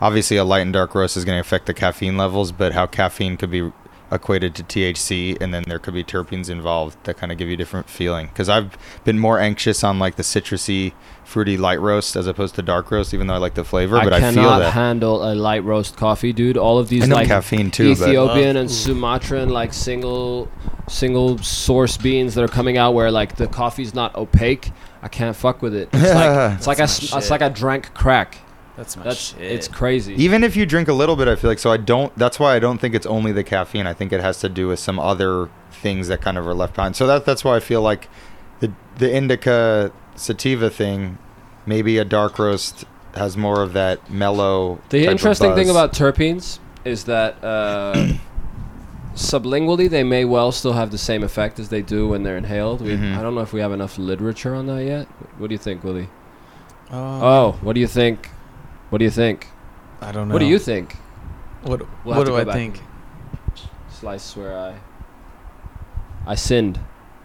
[0.00, 2.86] obviously a light and dark roast is going to affect the caffeine levels, but how
[2.86, 3.72] caffeine could be
[4.10, 7.54] equated to THC, and then there could be terpenes involved that kind of give you
[7.54, 8.28] a different feeling.
[8.28, 10.92] Because I've been more anxious on like the citrusy,
[11.24, 13.98] fruity light roast as opposed to dark roast, even though I like the flavor.
[13.98, 14.72] I but I, cannot feel that.
[14.72, 16.56] handle a light roast coffee, dude.
[16.56, 18.72] All of these I know like caffeine too, but Ethiopian and Ooh.
[18.72, 20.50] Sumatran like single
[20.88, 24.72] single source beans that are coming out where like the coffee's not opaque.
[25.02, 25.90] I can't fuck with it.
[25.92, 28.38] It's like it's like I That's s- my it's like I drank crack.
[28.78, 29.40] That's my That's shit.
[29.42, 30.14] it's crazy.
[30.14, 31.70] Even if you drink a little bit, I feel like so.
[31.72, 32.16] I don't.
[32.16, 33.86] That's why I don't think it's only the caffeine.
[33.88, 36.76] I think it has to do with some other things that kind of are left
[36.76, 36.94] behind.
[36.94, 38.08] So that that's why I feel like
[38.60, 41.18] the the indica sativa thing,
[41.66, 44.80] maybe a dark roast has more of that mellow.
[44.90, 48.12] The type of interesting thing about terpenes is that uh,
[49.14, 52.80] sublingually they may well still have the same effect as they do when they're inhaled.
[52.80, 53.18] We, Mhm.
[53.18, 55.06] I don't know if we have enough literature on that yet.
[55.38, 56.08] What do you think, Willie?
[56.92, 58.30] Oh, Oh, what do you think?
[58.90, 59.48] What do you think?
[60.00, 60.34] I don't know.
[60.34, 60.94] What do you think?
[61.62, 62.80] What, We'll what do I think?
[63.90, 64.76] Slice where I
[66.26, 66.78] I sinned.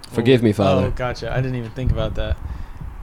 [0.09, 0.87] Forgive me, Father.
[0.87, 1.31] Oh, gotcha.
[1.31, 2.37] I didn't even think about that.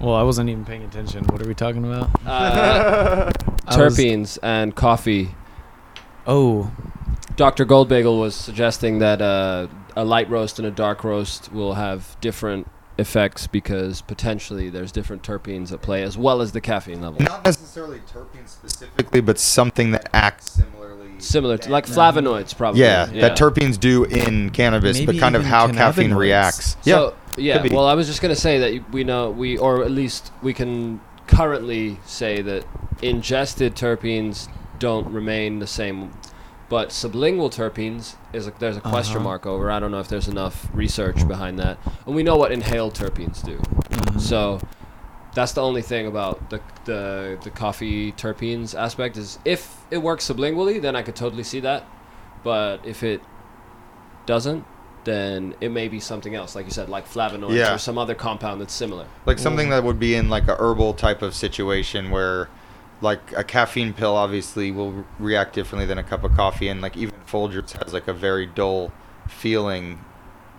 [0.01, 1.25] Well, I wasn't even paying attention.
[1.25, 2.09] What are we talking about?
[2.25, 3.31] Uh,
[3.71, 5.35] terpenes and coffee.
[6.27, 6.73] Oh,
[7.37, 7.67] Dr.
[7.67, 12.67] Goldbagel was suggesting that uh, a light roast and a dark roast will have different
[13.01, 17.21] effects because potentially there's different terpenes at play as well as the caffeine level.
[17.23, 21.11] Not necessarily terpenes specifically, but something that acts similarly.
[21.19, 22.83] Similar to like flavonoids, probably.
[22.83, 26.19] Yeah, that terpenes do in cannabis, but kind of even how caffeine cannabinoids.
[26.19, 26.77] reacts.
[26.83, 27.55] So, yeah.
[27.59, 27.75] could be.
[27.75, 31.01] Well, I was just gonna say that we know we, or at least we can
[31.27, 32.65] currently say that
[33.03, 36.11] ingested terpenes don't remain the same,
[36.71, 39.25] but sublingual terpenes is a, there's a question Uh-huh.
[39.25, 39.71] mark over.
[39.71, 43.45] I don't know if there's enough research behind that, and we know what inhaled terpenes
[43.45, 43.59] do.
[43.59, 44.19] mhm.
[44.21, 44.61] So
[45.35, 50.27] that's the only thing about the the the coffee terpenes aspect is if it works
[50.27, 51.85] sublingually, then I could totally see that.
[52.43, 53.21] But if it
[54.27, 54.65] doesn't,
[55.05, 57.75] then it may be something else, like you said, like flavonoids Yeah.
[57.75, 59.07] or some other compound that's similar.
[59.27, 62.49] like something that would be in like a herbal type of situation where
[63.01, 66.97] like a caffeine pill obviously will react differently than a cup of coffee and like
[66.97, 68.93] even Folgers has like a very dull
[69.29, 70.05] feeling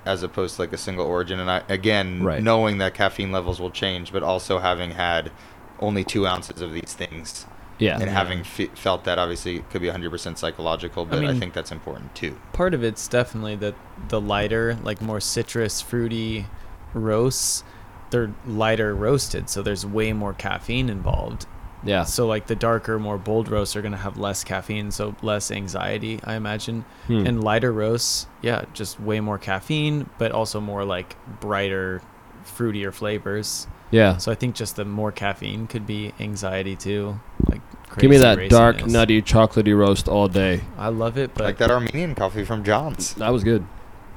[0.05, 2.41] as opposed to like a single origin and I again Right.
[2.41, 5.31] knowing that caffeine levels will change but also having had
[5.79, 7.45] only two ounces of these things
[7.77, 7.99] Yeah.
[7.99, 11.53] and having fe- felt that obviously it could be 100% psychological but I, mean- think
[11.53, 13.75] that's important too part of it's definitely that
[14.09, 16.47] the lighter, like more citrus, fruity
[16.95, 17.63] roasts,
[18.09, 21.45] they're lighter roasted, so there's way more caffeine involved.
[21.83, 22.03] Yeah.
[22.03, 26.19] So like the darker, more bold roasts are gonna have less caffeine, so less anxiety,
[26.23, 26.85] I imagine.
[27.07, 27.25] Hmm.
[27.25, 32.01] And lighter roasts, yeah, just way more caffeine, but also more like brighter,
[32.45, 33.67] fruitier flavors.
[33.91, 34.17] yeah.
[34.17, 37.19] So I think just the more caffeine could be anxiety too.
[37.49, 37.61] Like
[37.97, 40.61] Give me crazy that dark, nutty, chocolatey roast all day.
[40.77, 43.65] I love it, but like that Armenian coffee from John's That was good.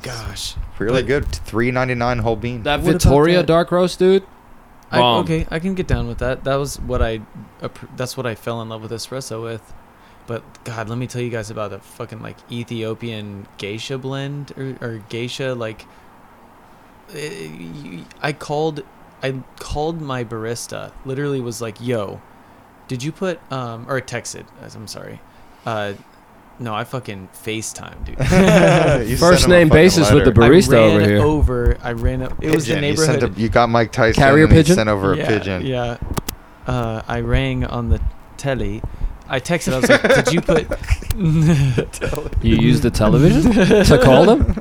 [0.02, 4.22] gosh, really But- good 3.99 whole bean That What Victoria that- dark roast, dude.
[4.90, 6.44] I, okay, I can get down with that.
[6.44, 7.20] That was what I,
[7.96, 9.72] that's what I fell in love with espresso with.
[10.26, 14.76] But God, let me tell you guys about the fucking like Ethiopian geisha blend or,
[14.80, 15.84] or geisha like.
[17.14, 18.82] eh, I called,
[19.22, 20.92] I called my barista.
[21.04, 22.20] Literally was like, "Yo,
[22.88, 24.46] did you put um or texted?
[24.62, 25.20] as I'm sorry,
[25.66, 25.94] uh,
[26.58, 28.18] no, I fucking FaceTime, dude.
[29.18, 31.22] First sent him a name fucking basis with the barista I ran over here.
[31.22, 31.78] over.
[31.82, 32.42] I ran up.
[32.42, 32.90] It was the Pigeon.
[32.90, 33.38] You, sent neighborhood.
[33.38, 34.22] a, you got Mike Tyson.
[34.22, 34.76] Carrier and pigeon?
[34.76, 35.66] Sent over yeah, a pigeon.
[35.66, 35.98] Yeah.
[36.66, 38.00] Uh, I rang on the
[38.36, 38.82] telly.
[39.28, 39.72] I texted.
[39.72, 40.68] I was like, "Did you put?"
[42.44, 43.52] You used the television
[43.84, 44.54] to call them?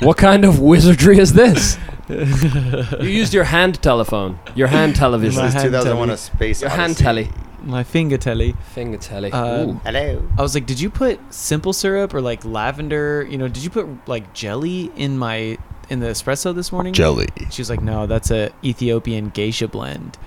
[0.00, 1.78] What kind of wizardry is this?
[2.08, 6.10] You used your hand telephone, your hand television, This is 2001.
[6.10, 7.30] A Space your hand telly,
[7.64, 8.54] My finger telly.
[8.74, 9.32] finger telly.
[9.32, 10.22] Um, Hello.
[10.38, 13.26] I was like, "Did you put simple syrup or like lavender?
[13.28, 15.56] You know, did you put like jelly in my
[15.88, 17.28] in the espresso this morning?" Jelly.
[17.50, 20.18] She was like, "No, that's a Ethiopian geisha blend.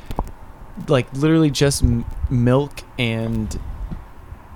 [0.87, 3.59] Like literally just m- milk and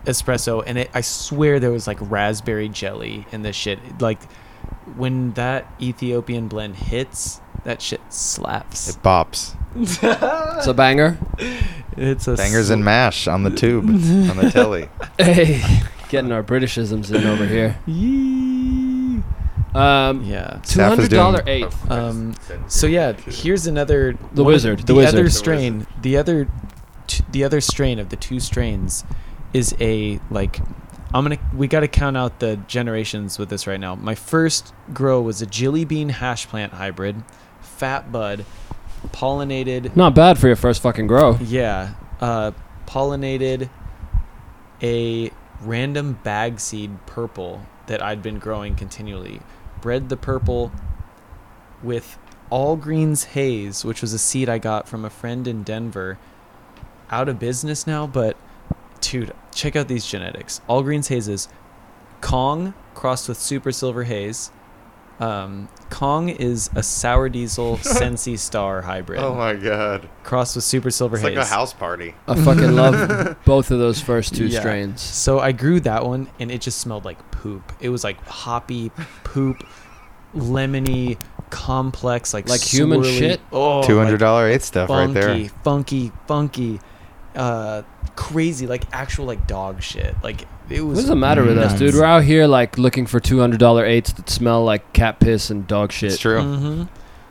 [0.06, 3.80] espresso, and it, I swear there was like raspberry jelly in this shit.
[4.02, 4.22] Like
[4.96, 8.90] when that Ethiopian blend hits, that shit slaps.
[8.90, 9.56] It bops.
[9.76, 11.18] It's a banger.
[11.98, 14.90] It's a Bangers sl- and mash on the tube on the telly.
[15.20, 15.62] Hey,
[16.10, 17.78] getting our Britishisms in over here.
[17.86, 19.22] Yee.
[19.74, 20.60] Um, Yeah.
[20.64, 21.92] two Staff is hundred doing- dollar eighth.
[21.92, 22.36] Um,
[22.68, 25.14] so yeah, here's another The one wizard, the The, wizard.
[25.16, 26.48] other The strain, the other,
[27.08, 29.04] t- the other strain of the two strains,
[29.54, 30.60] is a like.
[31.14, 31.38] I'm gonna.
[31.54, 33.96] We got to count out the generations with this right now.
[33.96, 37.24] My first grow was a jelly Bean hash plant hybrid,
[37.60, 38.46] fat bud,
[39.10, 39.96] pollinated.
[39.96, 41.38] Not bad for your first fucking grow.
[41.38, 42.52] Yeah, uh,
[42.86, 43.70] pollinated
[44.82, 45.32] a
[45.62, 49.42] random bag seed purple that I'd been growing continually.
[49.82, 50.72] Bred the purple
[51.84, 52.18] with
[52.50, 56.18] All Greens Haze, which was a seed I got from a friend in Denver.
[57.10, 58.38] Out of business now, but
[59.02, 60.62] dude, check out these genetics.
[60.68, 61.50] All Greens Haze is
[62.22, 64.52] Kong crossed with Super Silver Haze,
[65.22, 70.10] Um, Kong is a sour diesel Sensi Star hybrid Oh my god.
[70.24, 71.38] crossed with Super Silver It's Haze.
[71.38, 72.16] like a house party.
[72.28, 74.60] I fucking love both of those first two Yeah.
[74.62, 75.00] strains.
[75.02, 77.72] So I grew that one, and it just smelled like poop.
[77.80, 78.90] It was like hoppy
[79.24, 79.64] poop,
[80.36, 81.18] lemony,
[81.50, 83.42] complex, like Like human swirly- shit?
[83.52, 85.50] Oh, Two like hundred dollar eight stuff funky, right there.
[85.64, 86.80] funky, funky,
[87.36, 87.84] uh,
[88.16, 90.16] crazy, like actual like dog shit.
[90.24, 91.00] Like it was.
[91.00, 91.80] does the matter with us, nuts.
[91.80, 91.96] dude?
[91.96, 95.50] We're out here like looking for two hundred dollar eights that smell like cat piss
[95.50, 96.14] and dog shit.
[96.14, 96.42] It's true.
[96.42, 96.84] hmm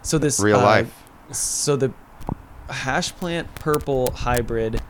[0.03, 1.03] So this Real uh, life.
[1.33, 1.93] So the
[2.69, 4.81] hash plant purple hybrid,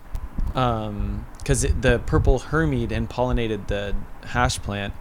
[0.54, 3.94] um, because the purple hermied and pollinated the
[4.24, 4.94] hash plant.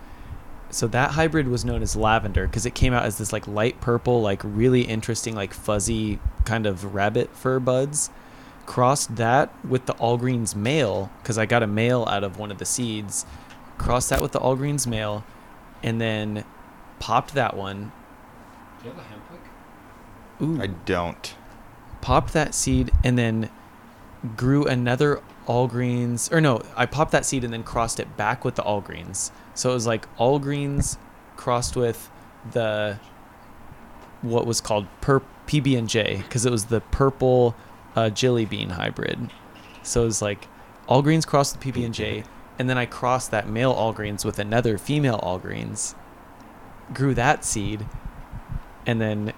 [0.71, 3.81] So that hybrid was known as lavender because it came out as this like light
[3.81, 8.11] purple, like really interesting, like fuzzy kind of rabbit fur buds.
[8.69, 12.51] Crossed that with the all greens male because I got a male out of one
[12.51, 13.25] of the seeds.
[13.79, 15.23] Crossed that with the all greens male,
[15.81, 16.43] and then
[16.99, 17.91] popped that one.
[18.79, 19.39] Do you have a hemp hook?
[20.41, 21.35] Ooh I don't.
[22.01, 23.49] popped that seed and then
[24.37, 28.45] grew another all greens or no i popped that seed and then crossed it back
[28.45, 30.97] with the all greens so it was like all greens
[31.37, 32.09] crossed with
[32.51, 32.99] the
[34.21, 37.55] what was called per pb&j because it was the purple
[37.95, 39.29] uh, jelly bean hybrid
[39.83, 40.47] so it was like
[40.87, 42.23] all greens crossed with pb&j
[42.57, 45.95] and then i crossed that male all greens with another female all greens
[46.93, 47.85] grew that seed
[48.85, 49.33] and then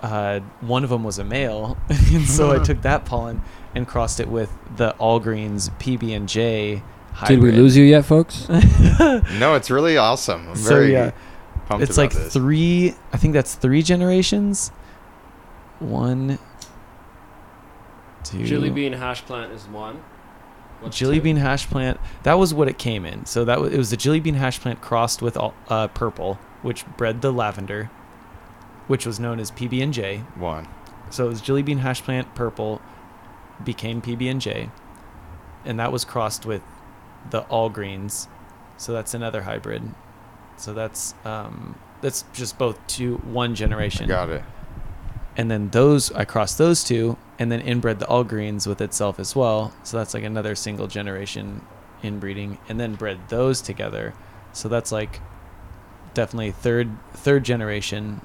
[0.00, 3.42] uh, one of them was a male, and so I took that pollen
[3.74, 6.84] and crossed it with the All Greens PB and J.
[7.26, 8.48] Did we lose you yet, folks?
[8.48, 10.50] No, it's really awesome.
[10.50, 11.10] I'm So very yeah,
[11.66, 12.32] pumped it's about like this.
[12.32, 12.94] three.
[13.12, 14.68] I think that's three generations.
[15.80, 16.38] One,
[18.30, 18.46] two.
[18.46, 20.02] Chili bean hash plant is one.
[20.90, 21.98] Jelly bean hash plant.
[22.22, 23.26] That was what it came in.
[23.26, 26.38] So that was, it was the jelly bean hash plant crossed with all, uh, purple,
[26.62, 27.90] which bred the lavender,
[28.86, 30.18] which was known as PB and J.
[30.36, 30.68] one.
[31.10, 32.80] So it was jelly bean hash plant purple
[33.64, 34.70] became PB and J,
[35.64, 36.62] and that was crossed with
[37.30, 38.28] the all greens.
[38.76, 39.82] So that's another hybrid.
[40.56, 44.06] So that's um, that's just both two one I generation.
[44.06, 44.44] got it.
[45.36, 49.18] And then those I crossed those two, and then inbred the all greens with itself
[49.20, 49.72] as well.
[49.84, 51.62] So that's like another single generation
[52.02, 54.14] inbreeding, and then bred those together.
[54.52, 55.20] So that's like
[56.14, 58.20] definitely third third generation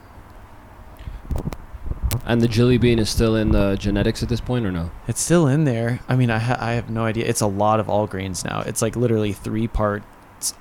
[2.25, 4.91] And the jelly bean is still in the genetics at this point, or no?
[5.07, 5.99] It's still in there.
[6.07, 7.25] I mean, I ha- I have no idea.
[7.25, 8.61] It's a lot of all greens now.
[8.61, 10.05] It's like literally three parts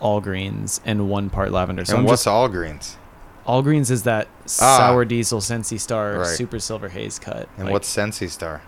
[0.01, 1.85] all greens and one part lavender.
[1.85, 2.97] So and I'm what's just all greens?
[3.47, 4.77] All greens is that Ah.
[4.79, 6.27] sour diesel Sensi Star Right.
[6.27, 7.49] super silver haze cut.
[7.57, 8.63] And Like, what's Sensi Star?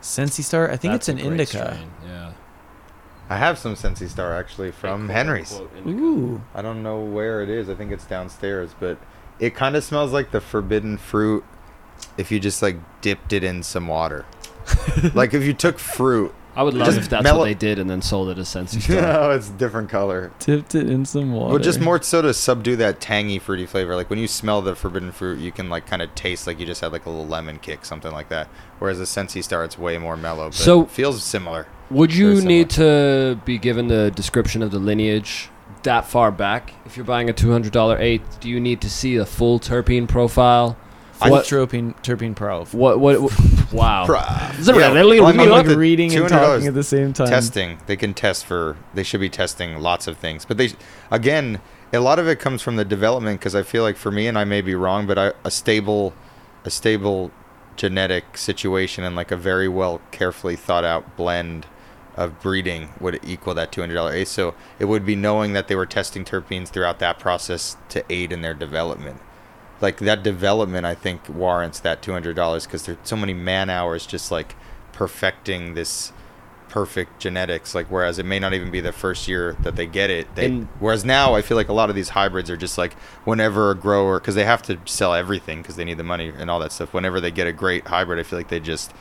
[0.00, 0.70] Sensi Star?
[0.70, 1.46] I think That's it's an indica.
[1.74, 2.30] strain, Yeah.
[3.28, 5.52] I have some Sensi Star actually from Quote, Henry's.
[5.52, 6.00] unquote, indica.
[6.02, 7.68] Ooh, I don't know where it is.
[7.68, 8.98] I think it's downstairs, but
[9.38, 11.44] it kind of smells like the forbidden fruit
[12.16, 14.24] if you just like dipped it in some water.
[15.14, 16.34] like if you took fruit.
[16.56, 18.48] I would love Just if that's mellow- what they did and then sold it as
[18.48, 19.00] Sensi Star.
[19.00, 20.32] no, it's different color.
[20.40, 21.54] dipped it in some water.
[21.54, 23.94] Well, just more so to subdue that tangy fruity flavor.
[23.94, 26.66] Like when you smell the forbidden fruit, you can like kind of taste like you
[26.66, 28.48] just had like a little lemon kick, something like that.
[28.78, 30.46] Whereas the Sensi Star, it's way more mellow.
[30.46, 31.66] But So- feels similar.
[31.90, 35.48] Would you Very need to be given the description of the lineage
[35.82, 36.72] that far back?
[36.86, 40.76] If you're buying a $200 eight, do you need to see a full terpene profile?
[41.20, 42.64] Full what- terpene terpene pro.
[42.66, 42.98] What?
[43.00, 43.20] What?
[43.20, 43.32] what
[43.72, 44.06] wow.
[44.06, 44.58] Bruh.
[44.58, 46.82] Is it Yeah, really- well, I I'm mean, like the reading and talking at the
[46.82, 47.28] same time.
[47.28, 50.70] testing they can test for they should be testing lots of things but they
[51.10, 51.60] again
[51.92, 54.36] a lot of it comes from the development because i feel like for me and
[54.38, 56.12] i may be wrong but I, a stable
[56.64, 57.30] a stable
[57.76, 61.66] genetic situation and like a very well carefully thought out blend
[62.16, 65.86] of breeding would equal that $200 ace so it would be knowing that they were
[65.86, 69.20] testing terpenes throughout that process to aid in their development
[69.80, 74.30] like that development i think warrants that $200 because there's so many man hours just
[74.30, 74.54] like
[74.92, 76.12] perfecting this
[76.68, 80.08] perfect genetics like whereas it may not even be the first year that they get
[80.08, 82.78] it they And- whereas now i feel like a lot of these hybrids are just
[82.78, 86.28] like whenever a grower because they have to sell everything because they need the money
[86.36, 88.92] and all that stuff whenever they get a great hybrid i feel like they just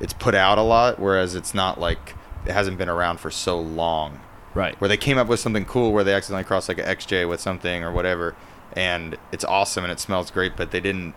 [0.00, 2.14] it's put out a lot whereas it's not like
[2.44, 4.20] it hasn't been around for so long
[4.52, 4.78] Right.
[4.80, 7.40] where they came up with something cool where they accidentally crossed like an XJ with
[7.40, 8.36] something or whatever,
[8.76, 11.14] and it's awesome and it smells great, but they didn't.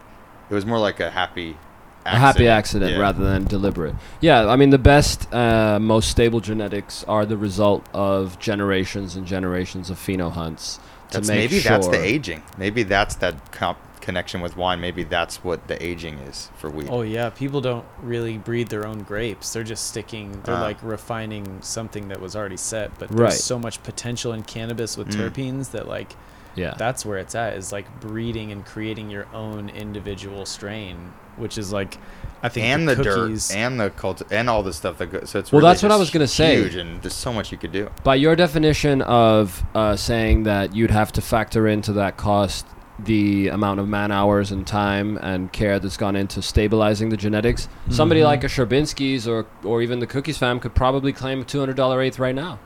[0.50, 1.58] It was more like a happy,
[2.06, 3.00] a happy accident Yeah.
[3.00, 3.96] rather than deliberate.
[4.22, 9.26] Yeah, I mean the best, uh, most stable genetics are the result of generations and
[9.28, 10.80] generations of pheno hunts
[11.12, 11.72] to That's, make maybe sure.
[11.72, 12.44] that's the aging.
[12.58, 14.80] Maybe that's that comp- connection with wine.
[14.80, 16.88] Maybe that's what the aging is for wheat.
[16.90, 19.52] Oh yeah, people don't really breed their own grapes.
[19.52, 20.40] They're just sticking.
[20.46, 20.62] They're Ah.
[20.62, 22.98] like refining something that was already set.
[23.00, 23.18] But Right.
[23.32, 25.30] there's so much potential in cannabis with Mm.
[25.30, 26.16] terpenes that like
[26.58, 26.74] Yeah.
[26.78, 27.54] that's where it's at.
[27.54, 31.98] Is like breeding and creating your own individual strain, which is like
[32.44, 33.48] I think and the, cookies.
[33.50, 35.30] dirt and the cult and all the stuff that goes.
[35.30, 36.56] So it's Well, really that's what I was gonna say.
[36.62, 37.90] Huge, and there's so much you could do.
[38.04, 42.66] By your definition of uh, saying that you'd have to factor into that cost
[43.00, 47.70] the amount of man hours and time and care that's gone into stabilizing the genetics,
[47.92, 48.26] somebody Mhm.
[48.26, 51.76] like a Sherbinski's or or even the Cookies fam could probably claim a two hundred
[51.76, 52.58] dollar eighth right now.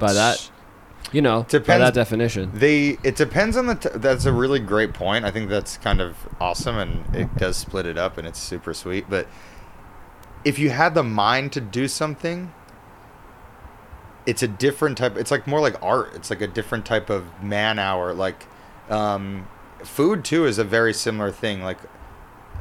[0.00, 0.50] By that,
[1.12, 2.50] you know, by Depends- that definition.
[2.54, 3.74] They it depends on the.
[3.76, 5.24] T- that's a really great point.
[5.24, 8.74] I think that's kind of awesome, and it does split it up, and it's super
[8.74, 9.08] sweet.
[9.08, 9.26] But
[10.44, 12.52] if you had the mind to do something,
[14.26, 15.16] it's a different type.
[15.16, 16.12] It's like more like art.
[16.14, 18.12] It's like a different type of man hour.
[18.12, 18.46] Like
[18.90, 19.46] um,
[19.84, 21.62] food too is a very similar thing.
[21.62, 21.78] Like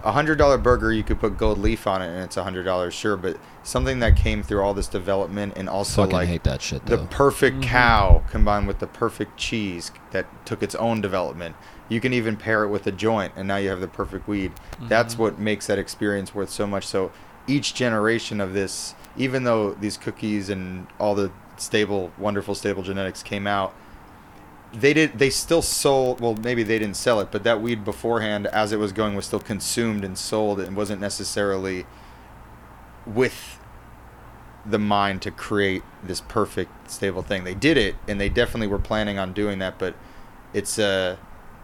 [0.03, 2.63] a hundred dollar burger, you could put gold leaf on it, and it's a hundred
[2.63, 3.17] dollars, sure.
[3.17, 6.85] But something that came through all this development and also Fucking like hate that shit
[6.85, 7.05] the though.
[7.07, 7.63] perfect Mhm.
[7.63, 11.55] cow combined with the perfect cheese that took its own development.
[11.89, 14.51] You can even pair it with a joint, and now you have the perfect weed.
[14.87, 15.19] That's Mhm.
[15.19, 16.85] what makes that experience worth so much.
[16.85, 17.11] So
[17.47, 23.23] each generation of this, even though these cookies and all the stable, wonderful stable genetics
[23.23, 23.73] came out,
[24.73, 25.17] they did.
[25.17, 26.19] They still sold.
[26.21, 29.25] Well, maybe they didn't sell it, but that weed beforehand, as it was going, was
[29.25, 31.85] still consumed and sold, and wasn't necessarily
[33.05, 33.54] with
[34.65, 37.43] the mind to create this perfect stable thing.
[37.43, 39.77] They did it, and they definitely were planning on doing that.
[39.77, 39.95] But
[40.53, 41.17] it's uh,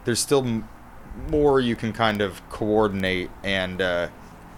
[0.06, 0.68] there's still m-
[1.30, 4.08] more you can kind of coordinate and uh,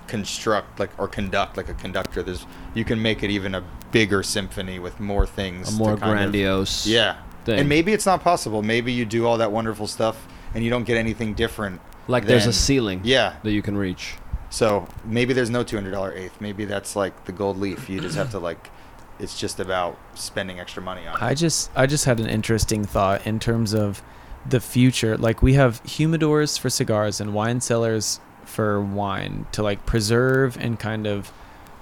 [0.08, 2.22] construct, like or conduct, like a conductor.
[2.24, 5.70] There's you can make it even a bigger symphony with more things.
[5.70, 6.86] a to more kind of- grandiose.
[6.88, 7.18] yeah.
[7.46, 7.60] thing.
[7.60, 8.62] And maybe it's not possible.
[8.64, 11.82] Maybe you do all that wonderful stuff and you don't get anything different.
[12.08, 13.36] like there's a ceiling Yeah.
[13.44, 14.16] that you can reach.
[14.54, 16.40] So maybe there's no two hundred dollar eighth.
[16.40, 17.90] Maybe that's like the gold leaf.
[17.90, 18.70] You just have to like,
[19.18, 21.16] it's just about spending extra money on.
[21.18, 21.24] it.
[21.24, 24.04] I just I just had an interesting thought in terms of
[24.48, 25.18] the future.
[25.18, 30.80] Like we have humidors for cigars and wine cellars for wine to like preserve and
[30.80, 31.32] kind of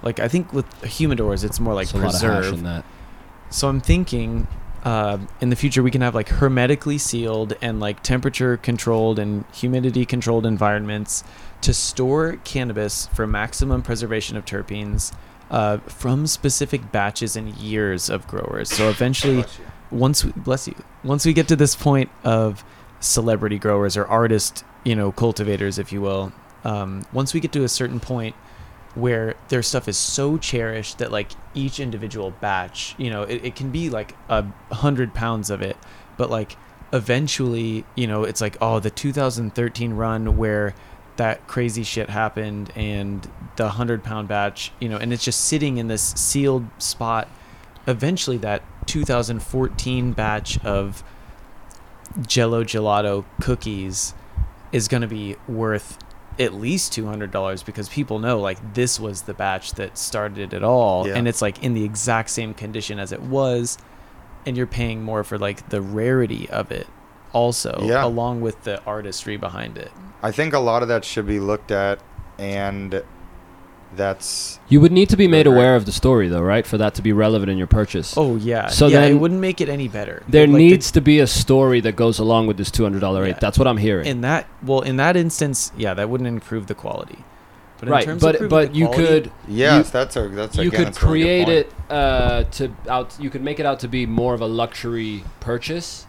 [0.02, 2.54] like I think with humidors it's more like It's a lot of hash preserve.
[2.54, 2.86] in that.
[3.50, 4.46] So I'm thinking
[4.82, 9.44] uh, in the future we can have like hermetically sealed and like temperature controlled and
[9.52, 11.22] humidity controlled environments
[11.62, 15.14] to store cannabis for maximum preservation of terpenes
[15.50, 18.70] uh, from specific batches and years of growers.
[18.70, 19.44] So eventually,
[19.90, 22.64] once we bless you, once we get to this point of
[23.00, 26.32] celebrity growers or artist, you know, cultivators, if you will,
[26.64, 28.34] um, once we get to a certain point
[28.94, 33.56] where their stuff is so cherished that like each individual batch, you know, it, it
[33.56, 35.76] can be like a hundred pounds of it,
[36.16, 36.56] but like
[36.92, 40.74] eventually, you know, it's like oh, the 2013 run where
[41.22, 45.78] that crazy shit happened and the hundred pound batch, you know, and it's just sitting
[45.78, 47.28] in this sealed spot.
[47.86, 51.04] Eventually, that 2014 batch of
[52.26, 54.14] Jello Gelato cookies
[54.72, 55.96] is going to be worth
[56.40, 61.06] at least $200 because people know like this was the batch that started it all
[61.06, 61.14] Yeah.
[61.16, 63.78] and it's like in the exact same condition as it was
[64.46, 66.86] and you're paying more for like the rarity of it
[67.32, 68.04] also Yeah.
[68.04, 69.92] along with the artistry behind it.
[70.22, 71.98] I think a lot of that should be looked at,
[72.38, 73.02] and
[73.94, 76.94] that's You would need to be made aware of the story, though, right, for that
[76.94, 78.14] to be relevant in your purchase.
[78.16, 78.68] Oh yeah.
[78.68, 80.22] So yeah, then it wouldn't make it any better.
[80.28, 83.00] there Like, the- needs to be a story that goes along with this two hundred
[83.00, 83.32] dollar Yeah.
[83.32, 83.40] rate.
[83.40, 84.06] That's what I'm hearing.
[84.06, 87.18] in that well in that instance, yeah, that wouldn't improve the quality.
[87.80, 90.28] But in right, terms but improving but the you quality- could yes, You- that's a
[90.28, 91.58] that's you again, could that's a really good create point.
[91.58, 93.16] it uh, to out.
[93.20, 96.06] You could make it out to be more of a luxury purchase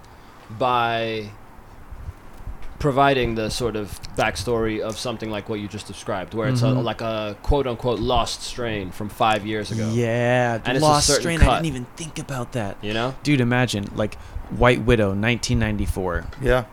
[0.58, 1.32] by
[2.84, 6.66] providing the sort of backstory of something like what you just described, where it's a,
[6.66, 6.84] Mhm.
[6.84, 9.90] like a quote unquote lost strain from five years ago.
[9.94, 11.40] Yeah, And it's a lost certain strain.
[11.42, 12.76] I didn't even think about that.
[12.82, 13.16] You know?
[13.24, 14.16] Dude, imagine like
[14.50, 16.26] White Widow, 1994.
[16.42, 16.66] Yeah,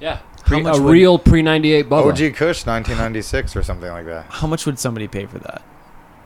[0.00, 0.18] Yeah.
[0.46, 2.08] Pre, a would- real pre ninety eight bubble.
[2.08, 4.24] OG Kush, 1996 or something like that.
[4.30, 5.60] How much would somebody pay for that?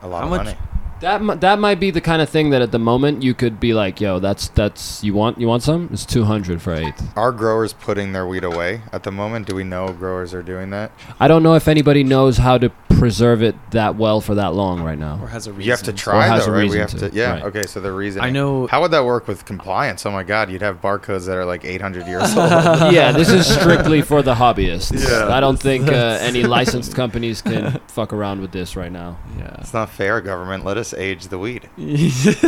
[0.03, 0.57] A lot How of much- money.
[1.01, 3.59] That mi- that might be the kind of thing that at the moment you could
[3.59, 5.89] be like, yo, that's that's you want you want some?
[5.91, 6.93] It's two hundred for eight.
[7.15, 9.47] Are growers putting their weed away at the moment?
[9.47, 10.91] Do we know growers are doing that?
[11.19, 14.81] I don't know if anybody knows how to preserve it that well for that long
[14.81, 15.19] right now.
[15.21, 15.65] or has a reason.
[15.65, 16.59] You have to Or try has though, a right?
[16.61, 17.15] We reason have to, to.
[17.15, 17.31] Yeah.
[17.33, 17.43] right.
[17.43, 17.61] Okay.
[17.67, 18.23] So the reason.
[18.23, 20.03] I know- How would that work with compliance?
[20.07, 22.49] Oh my God, you'd have barcodes that are like 800 years old.
[22.91, 24.97] yeah, this is strictly for the hobbyists.
[25.07, 25.27] Yeah.
[25.31, 29.19] I don't think uh, any licensed companies can fuck around with this right now.
[29.37, 29.55] Yeah.
[29.59, 30.65] It's not fair, government.
[30.65, 31.69] Let us age the weed.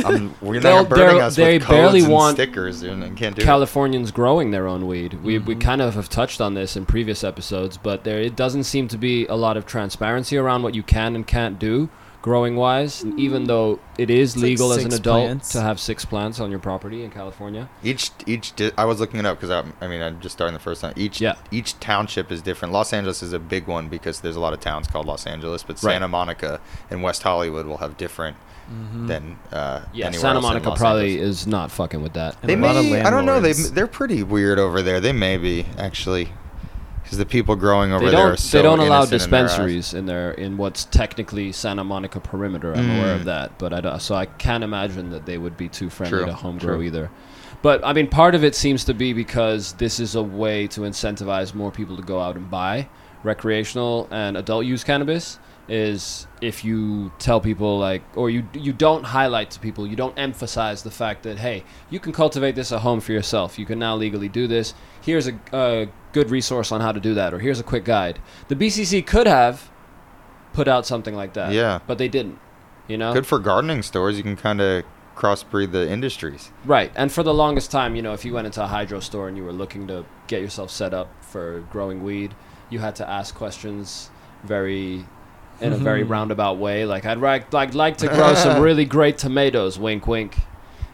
[0.05, 3.15] Um, we're They'll- not burning they're- us they with barely and want stickers and, and
[3.17, 3.45] can't do it.
[3.45, 5.13] Californians growing their own weed.
[5.23, 5.61] We we Mhm.
[5.61, 8.97] kind of have touched on this in previous episodes, but there it doesn't seem to
[8.97, 11.89] be a lot of transparency around what you can and can't do
[12.21, 13.03] growing wise.
[13.03, 15.51] And even though it is It's like legal as an adult plants.
[15.53, 17.69] to have six plants on your property in California.
[17.83, 20.53] Each each di- I was looking it up because I, I mean I'm just starting
[20.53, 20.93] the first time.
[20.95, 21.35] Each Yeah.
[21.51, 22.73] each township is different.
[22.73, 25.63] Los Angeles is a big one because there's a lot of towns called Los Angeles,
[25.63, 25.93] but Right.
[25.93, 26.59] Santa Monica
[26.89, 28.35] and West Hollywood will have different
[28.69, 29.07] Mhm.
[29.07, 31.41] than uh, Yeah, anywhere Santa Monica probably Angeles.
[31.41, 32.35] is not fucking with that.
[32.43, 33.01] And They a lot may.
[33.01, 33.39] I don't know.
[33.39, 34.99] They they're pretty weird over there.
[34.99, 36.31] They may be actually
[37.09, 39.95] because the people growing over They there are so they don't allow in their dispensaries
[39.95, 42.71] in their in what's technically Santa Monica perimeter.
[42.75, 43.25] I'm aware of Mm.
[43.25, 46.25] that, but I don't, so I can't imagine that they would be too friendly True,
[46.27, 46.75] to home true.
[46.75, 47.09] grow either.
[47.63, 50.81] But I mean, part of it seems to be because this is a way to
[50.81, 52.87] incentivize more people to go out and buy
[53.23, 55.39] recreational and adult use cannabis.
[55.67, 60.17] Is if you tell people like, or you you don't highlight to people, you don't
[60.17, 63.59] emphasize the fact that hey, you can cultivate this at home for yourself.
[63.59, 64.73] You can now legally do this.
[65.01, 68.19] Here's a, a good resource on how to do that, or here's a quick guide.
[68.47, 69.69] The BCC could have
[70.53, 71.79] put out something like that, Yeah.
[71.87, 72.39] but they didn't.
[72.87, 74.17] You know, Good for gardening stores.
[74.17, 74.83] You can kind of
[75.15, 76.51] crossbreed the industries.
[76.65, 76.91] Right.
[76.95, 79.37] And for the longest time, you know, if you went into a hydro store and
[79.37, 82.33] you were looking to get yourself set up for growing weed,
[82.71, 84.09] you had to ask questions
[84.43, 85.05] very
[85.61, 86.09] in a very Mhm.
[86.09, 86.85] roundabout way.
[86.85, 90.37] Like I'd like like like to grow some really great tomatoes, wink wink.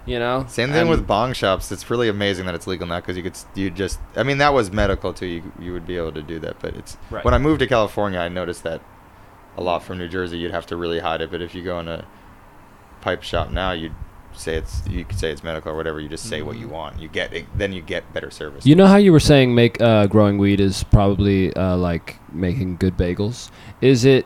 [0.06, 0.46] You know?
[0.48, 1.72] Same thing And- with bong shops.
[1.72, 4.54] It's really amazing that it's legal now because you could you just I mean that
[4.54, 5.26] was medical too.
[5.26, 7.26] You you would be able to do that, but it's Right.
[7.26, 8.82] when I moved to California, I noticed that
[9.58, 10.38] a lot from New Jersey.
[10.38, 12.06] You'd have to really hide it, but if you go in a
[13.02, 13.94] pipe shop now, you'd
[14.34, 16.00] say it's you could say it's medical or whatever.
[16.00, 16.72] You just say what you Mhm.
[16.72, 17.00] want.
[17.00, 18.66] You get it, then you get better service.
[18.66, 22.76] You know how you were saying make uh, growing weed is probably uh, like making
[22.78, 23.50] good bagels.
[23.82, 24.26] Is it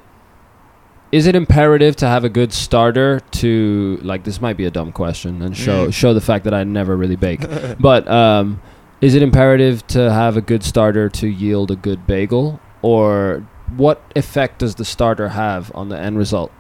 [1.12, 4.92] is it imperative to have a good starter to like this might be a dumb
[4.92, 5.94] question and show Mm.
[5.94, 7.42] show the fact that I never really bake.
[7.80, 8.62] but um,
[9.02, 13.46] is it imperative to have a good starter to yield a good bagel or
[13.78, 16.52] what effect does the starter have on the end result?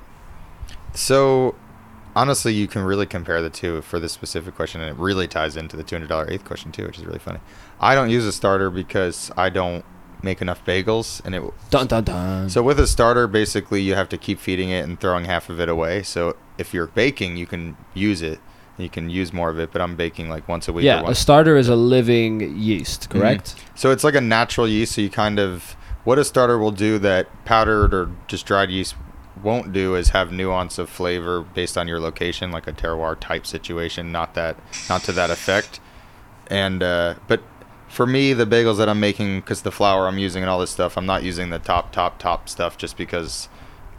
[0.94, 1.56] So,
[2.16, 5.56] honestly, you can really compare the two for this specific question, and it really ties
[5.56, 7.40] into the two hundred dollar eighth question too, which is really funny.
[7.80, 9.86] I don't use a starter because I don't
[10.24, 11.44] make enough bagels, and it.
[11.70, 12.50] Dun dun dun.
[12.50, 15.60] So with a starter, basically, you have to keep feeding it and throwing half of
[15.60, 16.04] it away.
[16.04, 18.40] So if you're baking, you can use it.
[18.78, 20.84] You can use more of it, but I'm baking like once a week.
[20.84, 23.56] or yeah, a starter is a living yeast, correct?
[23.76, 24.96] so it's like a natural yeast.
[24.96, 28.96] So you kind of what a starter will do that powdered or just dried yeast
[29.44, 33.46] won't do is have nuance of flavor based on your location, like a terroir type
[33.46, 34.12] situation.
[34.12, 34.58] Not that,
[34.90, 35.80] not to that effect.
[36.48, 37.42] And uh, but
[37.90, 40.70] for me, the bagels that I'm making, because the flour I'm using and all this
[40.72, 43.50] stuff, I'm not using the top, top, top stuff just because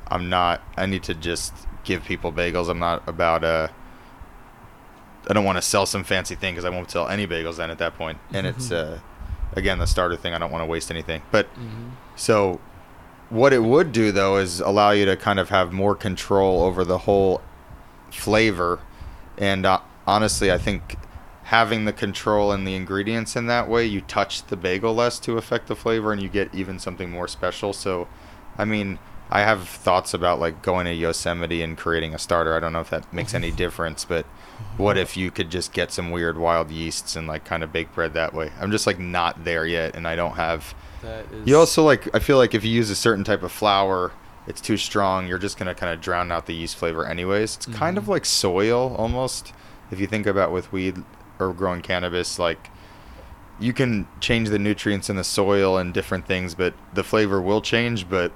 [0.09, 0.63] I'm not.
[0.77, 1.53] I need to just
[1.85, 2.69] give people bagels.
[2.69, 3.69] I'm not about uh.
[5.29, 7.71] I don't want to sell some fancy thing because I won't sell any bagels then
[7.71, 8.19] at that point.
[8.33, 9.01] And it's uh,
[9.53, 10.33] again the starter thing.
[10.35, 11.23] I don't want to waste anything.
[11.31, 11.47] But
[12.17, 12.59] so
[13.29, 16.85] what it would do though is allow you to kind of have more control over
[16.85, 17.43] the whole
[18.11, 18.81] flavor.
[19.37, 20.97] And uh, honestly, I think
[21.51, 25.37] having the control and the ingredients in that way, you touch the bagel less to
[25.37, 27.73] affect the flavor, and you get even something more special.
[27.73, 28.09] So,
[28.59, 28.99] I mean.
[29.33, 32.53] I have thoughts about like going to Yosemite and creating a starter.
[32.53, 34.27] I don't know if that makes any difference, but
[34.77, 37.95] what if you could just get some weird wild yeasts and like kind of bake
[37.95, 38.51] bread that way?
[38.61, 40.75] I'm just like not there yet, and I don't have.
[41.03, 42.13] That is You also like.
[42.15, 44.11] I feel like if you use a certain type of flour,
[44.49, 45.29] it's too strong.
[45.29, 47.57] You're just gonna kind of drown out the yeast flavor, anyways.
[47.57, 47.99] It's kind mm-hmm.
[47.99, 49.53] of like soil almost.
[49.93, 51.05] If you think about with weed
[51.41, 52.71] or growing cannabis, like
[53.59, 57.61] you can change the nutrients in the soil and different things, but the flavor will
[57.61, 58.09] change.
[58.09, 58.33] But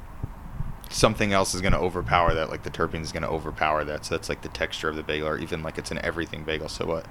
[0.91, 4.05] something else is going to overpower that like the terpene is going to overpower that
[4.05, 6.69] so that's like the texture of the bagel or even like it's an everything bagel
[6.69, 7.07] so what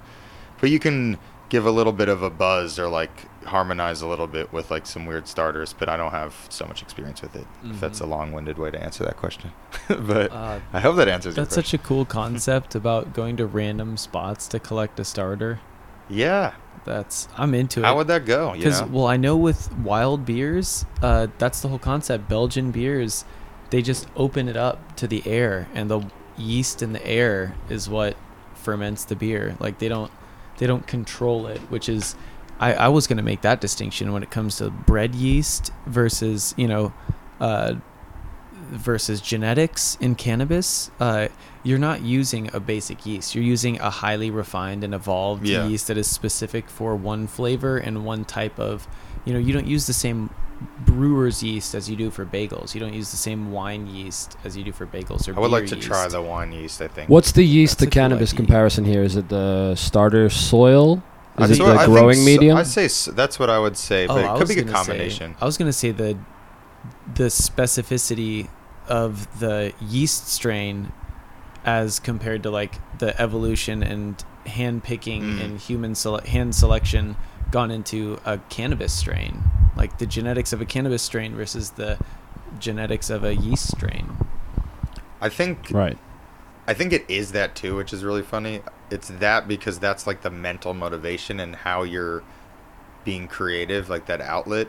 [0.60, 1.18] but you can
[1.50, 3.10] give a little bit of a buzz or like
[3.44, 6.80] harmonize a little bit with like some weird starters but i don't have so much
[6.82, 8.08] experience with it if that's a Mhm.
[8.10, 9.52] long-winded way to answer that question
[9.88, 13.98] but Uh, i hope that answers that's such a cool concept about going to random
[13.98, 15.60] spots to collect a starter.
[16.08, 17.84] Yeah That's I'm into it.
[17.84, 21.78] how would that go Because well, I know with wild beers, uh, that's the whole
[21.78, 22.28] concept.
[22.28, 23.24] Belgian beers,
[23.70, 26.02] they just open it up to the air, and the
[26.36, 28.16] yeast in the air is what
[28.54, 29.56] ferments the beer.
[29.60, 30.12] Like they don't,
[30.58, 32.16] they don't control it, which is,
[32.60, 36.68] I, I was gonna make that distinction when it comes to bread yeast versus you
[36.68, 36.92] know,
[37.40, 37.76] uh,
[38.66, 41.28] versus genetics in cannabis, uh,
[41.62, 43.34] you're not using a basic yeast.
[43.34, 45.66] You're using a highly refined and evolved Yeah.
[45.66, 48.86] yeast that is specific for one flavor and one type of.
[49.24, 50.30] You know, you don't use the same
[50.86, 52.74] brewer's yeast as you do for bagels.
[52.74, 55.36] You don't use the same wine yeast as you do for bagels or.
[55.36, 56.80] I would like beer to try the wine yeast.
[56.82, 57.08] I think.
[57.08, 58.36] What's the yeast to That's a cannabis idea.
[58.36, 59.02] comparison here?
[59.02, 61.02] Is it the starter soil?
[61.36, 62.56] I Is it sort- I the think growing so- medium?
[62.56, 64.56] I'd say s- that's what I would say, Oh, but I it could be a
[64.62, 65.34] gonna say- combination.
[65.40, 66.16] I was gonna say the
[67.12, 68.48] the specificity
[68.88, 70.92] of the yeast strain
[71.64, 75.44] as compared to like the evolution and hand picking Mm.
[75.44, 77.16] and human sele- hand selection
[77.50, 79.42] gone into a cannabis strain
[79.76, 81.98] like the genetics of a cannabis strain versus the
[82.58, 84.16] genetics of a yeast strain
[85.20, 85.96] I think right.
[86.66, 88.60] I think it is that too, which is really funny.
[88.90, 92.22] It's that because that's like the mental motivation and how you're
[93.04, 94.68] being creative, like that outlet.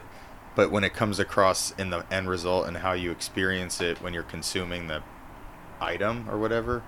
[0.55, 4.13] But when it comes across in the end result and how you experience it when
[4.13, 5.03] you're consuming the
[5.81, 6.81] item or whatever,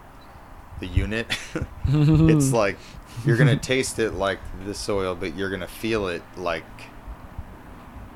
[0.79, 1.27] the unit,
[1.87, 2.77] it's like
[3.25, 6.63] you're gonna taste it like the soil, but you're gonna feel it like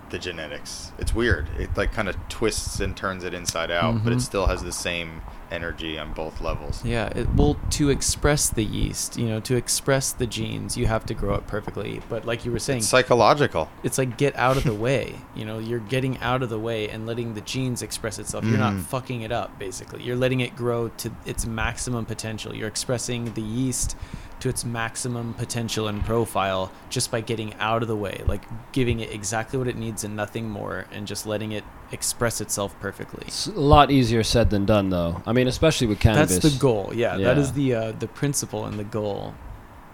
[0.09, 0.91] the genetics.
[0.99, 1.47] It's weird.
[1.57, 4.21] It like kind of twists and turns it inside out, but it Mhm.
[4.21, 5.21] still has the same
[5.51, 6.83] energy on both levels.
[6.83, 11.05] Yeah, it, well, to express the yeast, you know, to express the genes, you have
[11.07, 12.01] to grow it perfectly.
[12.09, 13.69] But like you were saying, It's psychological.
[13.83, 15.15] it's like get out of the way.
[15.35, 18.45] You know, you're getting out of the way and letting the genes express itself.
[18.45, 18.81] You're not Mhm.
[18.83, 20.03] fucking it up, basically.
[20.03, 22.55] You're letting it grow to its maximum potential.
[22.55, 23.95] You're expressing the yeast
[24.41, 28.99] to its maximum potential and profile just by getting out of the way, like giving
[28.99, 33.23] it exactly what it needs and nothing more, and just letting it express itself perfectly.
[33.27, 35.21] It's a lot easier said than done, though.
[35.25, 36.39] I mean, especially with cannabis.
[36.39, 36.91] That's the goal.
[36.93, 37.41] Yeah, that Yeah.
[37.43, 39.33] is the uh, the principle and the goal,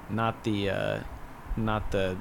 [0.10, 1.00] not the uh,
[1.56, 2.18] not the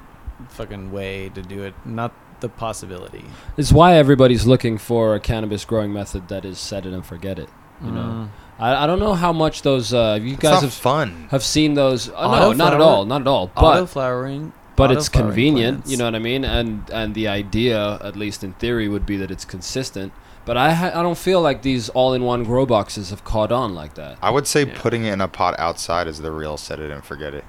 [0.49, 3.25] fucking way to do it, not the possibility.
[3.57, 7.39] It's why everybody's looking for a cannabis growing method that is set it and forget
[7.39, 7.49] it.
[7.83, 7.95] You Mm.
[7.95, 11.29] know, I, I don't know how much those uh, you guys have fun.
[11.31, 12.09] have seen those.
[12.09, 13.51] Uh, no, not at all, not at all.
[13.55, 15.79] But flowering, but it's convenient.
[15.79, 15.91] plants.
[15.91, 16.45] You know what I mean?
[16.45, 20.13] And and the idea, at least in theory, would be that it's consistent.
[20.47, 23.95] But I ha- I don't feel like these all-in-one grow boxes have caught on like
[23.95, 24.17] that.
[24.23, 24.75] I would say Yeah.
[24.77, 27.45] putting it in a pot outside is the real set it and forget it.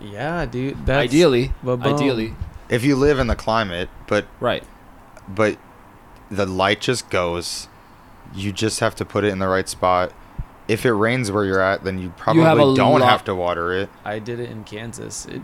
[0.00, 0.86] Yeah, dude.
[0.86, 1.94] That's, ideally, ba-boom.
[1.94, 2.34] ideally,
[2.68, 4.62] If you live in the climate, but right.
[5.28, 5.56] but
[6.30, 7.66] the light just goes,
[8.34, 10.12] you just have to put it in the right spot.
[10.68, 13.34] If it rains where you're at, then you probably have a don't lot- have to
[13.34, 13.88] water it.
[14.04, 15.26] I did it in Kansas.
[15.26, 15.42] It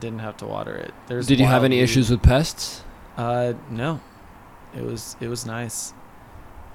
[0.00, 0.92] didn't have to water it.
[1.06, 1.82] There's Did you have wild any weed.
[1.82, 2.84] issues with pests?
[3.16, 4.00] Uh, no.
[4.76, 5.92] It was it was nice.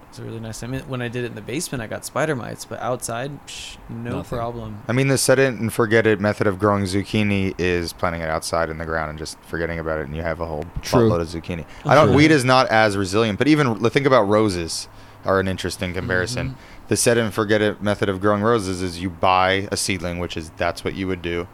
[0.04, 0.64] It was a really nice.
[0.64, 3.46] I mean, when I did it in the basement, I got spider mites, but outside,
[3.46, 4.38] psh, no Nothing.
[4.38, 4.82] problem.
[4.88, 8.30] I mean, the set it and forget it method of growing zucchini is planting it
[8.30, 11.10] outside in the ground and just forgetting about it, and you have a whole True.
[11.10, 11.66] buttload of zucchini.
[11.86, 12.08] I don't.
[12.08, 12.16] True.
[12.16, 14.88] Weed is not as resilient, but even think about roses
[15.26, 16.56] are an interesting comparison.
[16.88, 20.38] The set and forget it method of growing roses is you buy a seedling, which
[20.38, 21.48] is that's what you would do,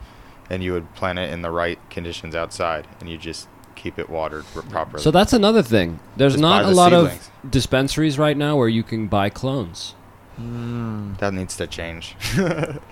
[0.49, 4.09] and you would plant it in the right conditions outside, and you just keep it
[4.09, 5.01] watered properly.
[5.01, 5.99] So that's another thing.
[6.15, 7.29] There's Just not a lot seedlings.
[7.43, 9.95] of dispensaries right now where you can buy clones.
[10.39, 11.15] Mm.
[11.19, 12.15] that needs to change.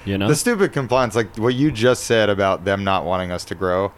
[0.05, 3.43] You know, The stupid compliance, like what you just said about them not wanting us
[3.45, 3.91] to grow,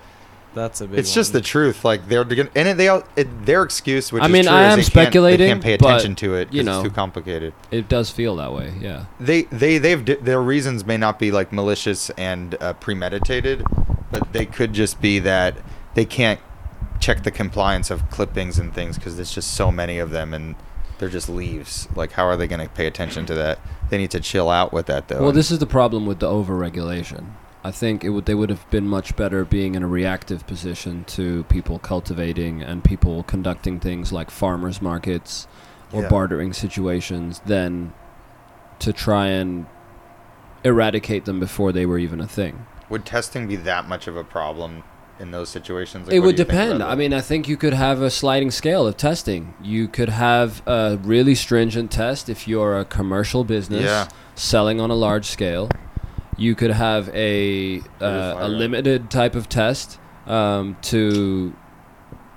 [0.56, 1.00] That's a big.
[1.00, 1.84] it's just the truth.
[1.84, 4.62] Like they're gonna- and they all- it, their excuse, which I is mean, true, I
[4.64, 6.54] am they can't- speculating, They can't pay but, attention to it.
[6.54, 6.80] you know.
[6.82, 7.54] it's too complicated.
[7.72, 8.74] it does feel that way.
[8.80, 9.06] Yeah.
[9.20, 13.64] They they they've their reasons may not be like malicious and uh, premeditated,
[14.12, 15.56] but they could just be that
[15.96, 16.40] they can't
[17.00, 20.56] check the compliance of clippings and things because there's just so many of them and
[21.00, 21.88] they're just leaves.
[21.96, 23.60] Like, how are they going to pay attention to that?
[23.90, 25.22] They need to chill out with that though.
[25.22, 27.32] Well, this is the problem with the overregulation.
[27.66, 31.06] I think it would they would have been much better being in a reactive position
[31.06, 35.48] to people cultivating and people conducting things like farmers markets
[35.92, 36.10] or Yeah.
[36.10, 37.94] bartering situations than
[38.80, 39.66] to try and
[40.64, 42.66] eradicate them before they were even a thing.
[42.90, 44.84] Would testing be that much of a problem
[45.20, 46.08] in those situations?
[46.08, 46.84] Like, it would do you think depend.
[46.84, 49.54] I mean, I think you could have a sliding scale of testing.
[49.62, 54.08] You could have a really stringent test if you're a commercial business Yeah.
[54.36, 55.70] selling on a large scale.
[56.38, 61.54] You could have a uh, a limited type of test um, to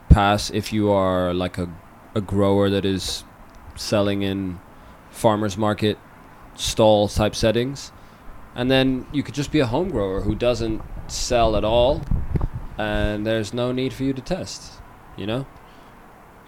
[0.08, 1.68] pass if you are like a
[2.14, 3.24] a grower that is
[3.74, 4.58] selling in
[5.10, 5.98] farmers market
[6.54, 7.92] stall type settings,
[8.54, 12.02] and then you could just be a home grower who doesn't sell at all,
[12.78, 14.72] and there's no need for you to test.
[15.16, 15.46] You know,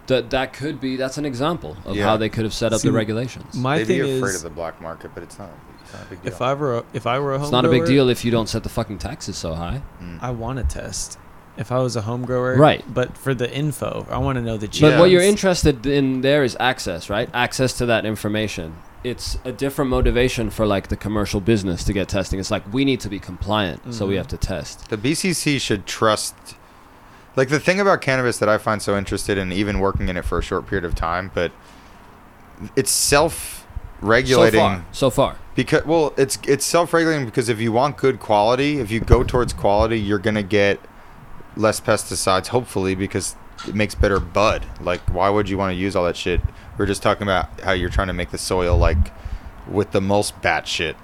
[0.07, 2.05] that that could be that's an example of Yeah.
[2.05, 3.55] how they could have set up See, the regulations.
[3.55, 5.51] My They'd thing be afraid is, of the black market, but it's not.
[5.91, 6.33] It's not a big deal.
[6.33, 8.09] if I were a, if I were a home it's not a big grower, deal
[8.11, 9.83] if you don't set the fucking taxes so high.
[10.03, 10.23] Mm.
[10.23, 11.19] I want to test.
[11.57, 12.55] if I was a home grower.
[12.57, 12.85] Right.
[12.93, 14.93] But for the info, I want to know the genes.
[14.93, 17.29] But what you're interested in there is access, right?
[17.35, 18.77] Access to that information.
[19.03, 22.39] It's a different motivation for like the commercial business to get testing.
[22.39, 24.19] It's like we need to be compliant, so we Mhm.
[24.19, 24.89] have to test.
[24.91, 26.35] The BCC should trust.
[27.37, 30.25] Like the thing about cannabis that I find so interested in, even working in it
[30.25, 31.53] for a short period of time, but
[32.77, 32.91] it's
[34.01, 35.37] So self-regulating far, so far.
[35.55, 39.53] because well, it's it's self-regulating because if you want good quality, if you go towards
[39.53, 40.81] quality, you're gonna get
[41.57, 43.35] less pesticides, hopefully, because
[43.67, 44.65] it makes better bud.
[44.81, 46.41] Like, why would you want to use all that shit?
[46.77, 49.13] We are just talking about how you're trying to make the soil like
[49.67, 50.97] with the most bat shit.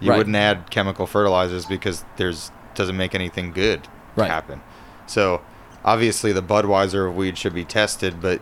[0.00, 0.16] You Right.
[0.16, 3.86] wouldn't add chemical fertilizers because there's doesn't make anything good
[4.16, 4.30] Right.
[4.30, 4.62] happen.
[5.06, 5.42] So
[5.84, 8.40] obviously the Budweiser of weed should be tested, but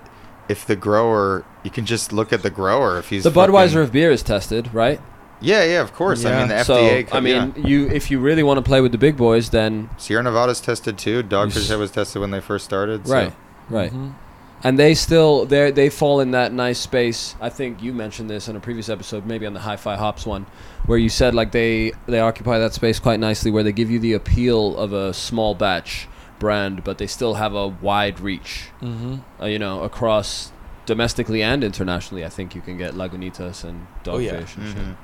[0.49, 3.83] if the grower, you can just look at the grower if he's The fucking- Budweiser
[3.83, 5.01] of beer is tested, right?
[5.41, 6.25] Yeah, yeah, of course.
[6.25, 6.39] I Yeah.
[6.41, 7.03] mean the so FDA.
[7.05, 7.67] co- I mean, yeah.
[7.67, 10.99] you if you really want to play with the big boys, then Sierra Nevada's tested
[10.99, 11.23] too.
[11.23, 13.07] Dogfish Head was tested when they first started.
[13.07, 13.33] so- right,
[13.71, 13.93] right.
[13.93, 14.15] Mhm.
[14.65, 17.37] and they still they they fall in that nice space.
[17.41, 20.47] I think you mentioned this in a previous episode, maybe on the Hi-Fi Hops one,
[20.87, 24.01] where you said like they they occupy that space quite nicely, where they give you
[24.01, 28.71] the appeal of a small batch brand, but they still have a wide reach.
[28.83, 29.21] Mhm.
[29.41, 30.53] Uh, you know, across
[30.87, 32.25] domestically and internationally.
[32.25, 34.35] I think you can get Lagunitas and Dogfish Oh, yeah.
[34.35, 34.59] and shit.
[34.61, 34.97] Mhm.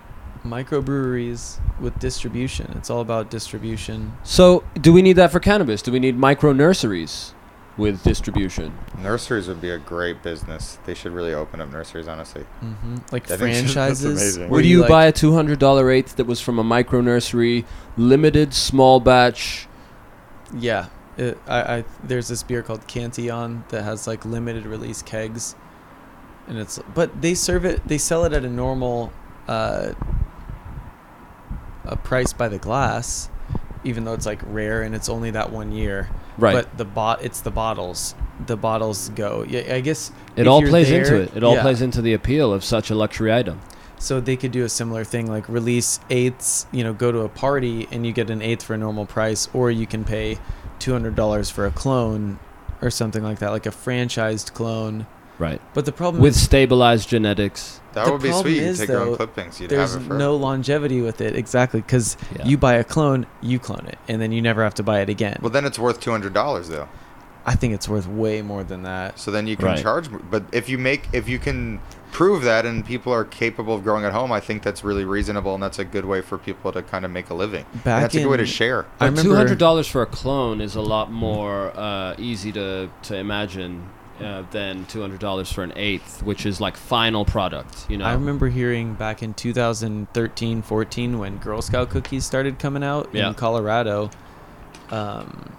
[0.47, 2.72] Microbreweries with distribution.
[2.76, 4.12] It's all about distribution.
[4.22, 5.82] So, do we need that for cannabis?
[5.82, 7.35] Do we need micro nurseries
[7.76, 8.72] with distribution?
[9.03, 10.78] Nurseries would be a great business.
[10.87, 12.43] They should really open up nurseries, honestly.
[12.61, 14.05] hmm Like I franchises.
[14.05, 14.43] amazing.
[14.43, 17.01] where Would you like- buy a two hundred dollar eighth that was from a micro
[17.01, 17.64] nursery,
[17.97, 19.66] limited small batch?
[20.57, 20.87] Yeah,
[21.17, 25.55] it, I, I there's this beer called Cantillon that has like limited release kegs,
[26.49, 29.12] and it's but they serve it they sell it at a normal
[29.49, 29.93] uh,
[31.85, 33.29] a price by the glass,
[33.85, 36.09] even though it's like rare and it's only that one year.
[36.37, 36.55] Right.
[36.55, 38.15] But the bot it's the bottles.
[38.47, 39.45] The bottles go.
[39.49, 41.37] Yeah, I guess it all plays there- into it.
[41.37, 41.62] It all yeah.
[41.62, 43.61] plays into the appeal of such a luxury item.
[43.97, 46.67] So they could do a similar thing, like release eighths.
[46.73, 49.49] You know, go to a party and you get an eighth for a normal price,
[49.55, 50.39] or you can pay
[50.85, 52.39] two hundred dollars for a clone,
[52.82, 55.07] or something like that, like a franchised clone.
[55.39, 55.61] Right.
[55.72, 57.80] But the problem With is stabilized genetics.
[57.95, 58.62] That would be problem sweet.
[58.62, 59.61] You is, take your own clippings.
[59.61, 62.45] You'd there's have it for no longevity with it, exactly, because Yeah.
[62.47, 65.09] you buy a clone, you clone it, and then you never have to buy it
[65.09, 65.39] again.
[65.41, 66.89] Well, then it's worth two hundred dollars though.
[67.47, 69.18] I think it's worth way more than that.
[69.18, 69.82] So then you can Right.
[69.82, 70.09] charge.
[70.30, 71.80] But if you make, if you can
[72.15, 75.53] prove that, and people are capable of growing at home, I think that's really reasonable,
[75.53, 77.67] and that's a good way for people to kind of make a living.
[77.73, 78.87] And Back that's a good way to share.
[79.01, 82.89] I remember two hundred dollars for a clone is a lot more uh, easy to
[83.03, 83.91] to imagine
[84.21, 87.91] uh, than two hundred dollars for an eighth, which is like final product.
[87.91, 88.05] You know.
[88.05, 93.29] I remember hearing back in 2013, 14 when Girl Scout cookies started coming out Yeah.
[93.29, 94.11] in Colorado.
[94.91, 95.53] Um,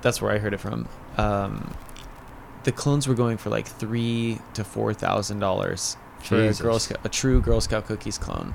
[0.00, 0.88] that's where I heard it from.
[1.16, 1.74] Um,
[2.66, 6.98] the clones were going for like three to four thousand dollars for a Girl Scout,
[7.04, 8.54] a true Girl Scout cookies clone.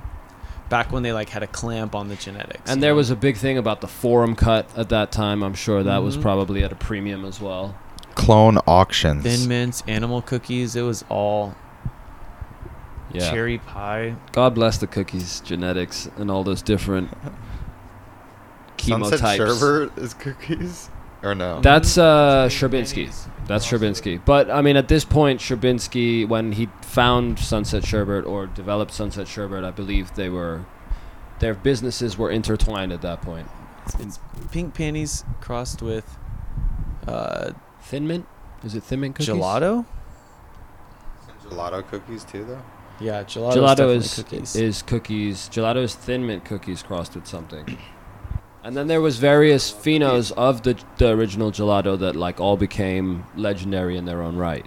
[0.68, 2.70] Back when they like had a clamp on the genetics.
[2.70, 2.98] And there know?
[2.98, 5.44] was a big thing about the forum cut at that time.
[5.44, 6.22] I'm sure that was Mhm.
[6.22, 7.74] probably at a premium as well.
[8.16, 9.24] Clone auctions.
[9.24, 10.76] Thin Mints, animal cookies.
[10.76, 11.56] It was all
[13.14, 13.32] Yeah.
[13.32, 14.16] cherry pie.
[14.34, 17.10] God bless the cookies, genetics, and all those different
[18.78, 18.90] chemotypes.
[19.10, 19.38] Sunset chemotypes.
[19.60, 20.90] Sherbert is cookies,
[21.24, 21.62] or no?
[21.62, 23.14] That's uh, Sherbinski.
[23.48, 24.24] That's Sherbinski.
[24.24, 29.28] But I mean, at this point, Sherbinski, when he found Sunset Sherbert or developed Sunset
[29.28, 30.66] Sherbert, I believe they were,
[31.40, 33.48] their businesses were intertwined at that point.
[34.00, 34.20] It's
[34.52, 36.18] pink panties crossed with
[37.08, 37.52] uh,
[37.82, 38.28] Thin Mint?
[38.64, 39.34] Is it Thin Mint cookies?
[39.34, 39.86] gelato.
[41.44, 42.62] gelato cookies too, though.
[43.00, 43.54] Yeah, gelato.
[43.54, 44.56] Gelato is is cookies.
[44.56, 45.50] is cookies.
[45.50, 47.78] Gelato is Thin Mint cookies crossed with something.
[48.64, 53.24] And then there was various phenos of the the original gelato that like all became
[53.36, 54.66] legendary in their own right.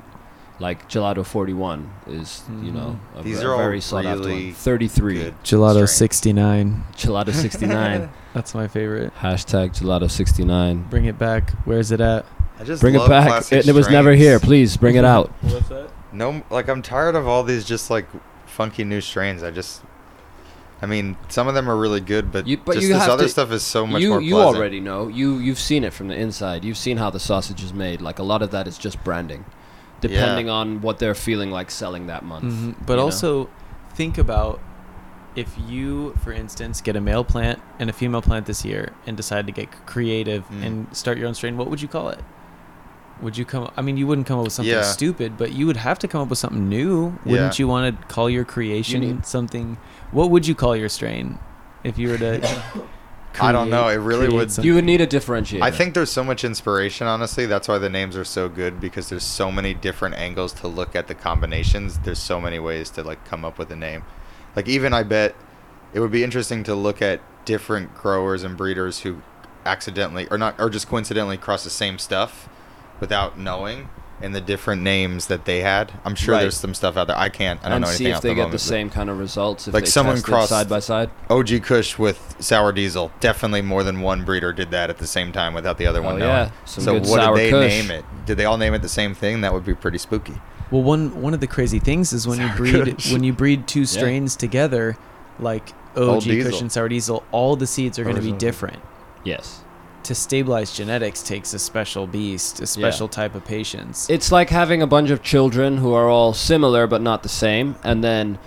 [0.60, 4.46] Like Gelato 41 is, you know, a, These ve- are all very sought after really
[4.46, 4.54] one.
[4.54, 5.14] 33.
[5.14, 5.90] Good gelato strains.
[5.96, 6.84] 69.
[6.92, 8.08] Gelato 69.
[8.34, 9.12] That's my favorite.
[9.16, 10.82] Hashtag Gelato 69.
[10.90, 11.50] Bring it back.
[11.64, 12.24] Where's it at?
[12.60, 13.26] I just Bring it love back.
[13.26, 14.22] classic It, it was never strains.
[14.22, 14.38] here.
[14.38, 15.30] Please bring it out.
[15.42, 15.90] What's that?
[16.12, 18.06] No, like I'm tired of all these just like
[18.46, 19.42] funky new strains.
[19.42, 19.82] I just,
[20.84, 23.24] I mean, some of them are really good, but, You- but just you this other
[23.24, 24.56] to- stuff is so much you more you pleasant.
[24.56, 25.08] already know.
[25.08, 26.62] You you've seen it from the inside.
[26.64, 28.00] You've seen how the sausage is made.
[28.02, 29.44] Like a lot of that is just branding,
[30.00, 32.44] depending on what they're feeling like selling that month.
[32.44, 32.74] Mhm.
[32.86, 33.02] But you know?
[33.04, 33.48] also,
[33.94, 34.60] think about
[35.34, 39.16] if you, for instance, get a male plant and a female plant this year and
[39.16, 40.64] decide to get creative Mm.
[40.66, 42.20] and start your own strain, what would you call it?
[43.22, 43.70] Would you come?
[43.76, 44.82] I mean, you wouldn't come up with something Yeah.
[44.82, 47.16] stupid, but you would have to come up with something new.
[47.24, 47.62] Wouldn't Yeah.
[47.62, 49.76] you want to call your creation need- something?
[50.14, 51.38] What would you call your strain
[51.82, 52.62] if you were to?
[53.40, 55.60] I don't know, it really create would- some- You would need a differentiator.
[55.60, 57.46] I think there's so much inspiration, honestly.
[57.46, 60.94] That's why the names are so good because there's so many different angles to look
[60.94, 61.98] at the combinations.
[61.98, 64.04] There's so many ways to like come up with a name.
[64.54, 65.34] Like even I bet
[65.92, 69.20] it would be interesting to look at different growers and breeders who
[69.66, 72.48] accidentally or not or just coincidentally cross the same stuff
[73.00, 73.88] without knowing
[74.22, 75.92] and the different names that they had.
[76.04, 76.42] I'm sure Right.
[76.42, 77.18] there's some stuff out there.
[77.18, 77.60] I can't.
[77.62, 79.10] I don't and know see if off they the get moment, the but- same kind
[79.10, 79.68] of results.
[79.68, 81.10] If Like they someone tested crossed- side by side.
[81.28, 83.10] OG Kush with sour diesel.
[83.20, 86.04] Definitely more than one breeder did that at the same time without the other Oh,
[86.04, 86.50] one yeah.
[86.64, 87.68] Some so good what sour did they Kush.
[87.88, 88.04] name it?
[88.24, 89.40] Did they all name it the same thing?
[89.42, 90.34] That would be pretty spooky.
[90.70, 93.12] Well, one one of the crazy things is when you Sour breed Kush.
[93.12, 94.96] when you breed two strains together,
[95.38, 96.50] like Old OG Diesel.
[96.52, 98.38] Kush and Sour Diesel, all the seeds are going to be Original.
[98.38, 98.78] different.
[99.24, 99.60] Yes.
[100.04, 104.08] To stabilize genetics takes a special beast, a special type of patience.
[104.10, 107.76] It's like having a bunch of children who are all similar but not the same,
[107.82, 108.38] and then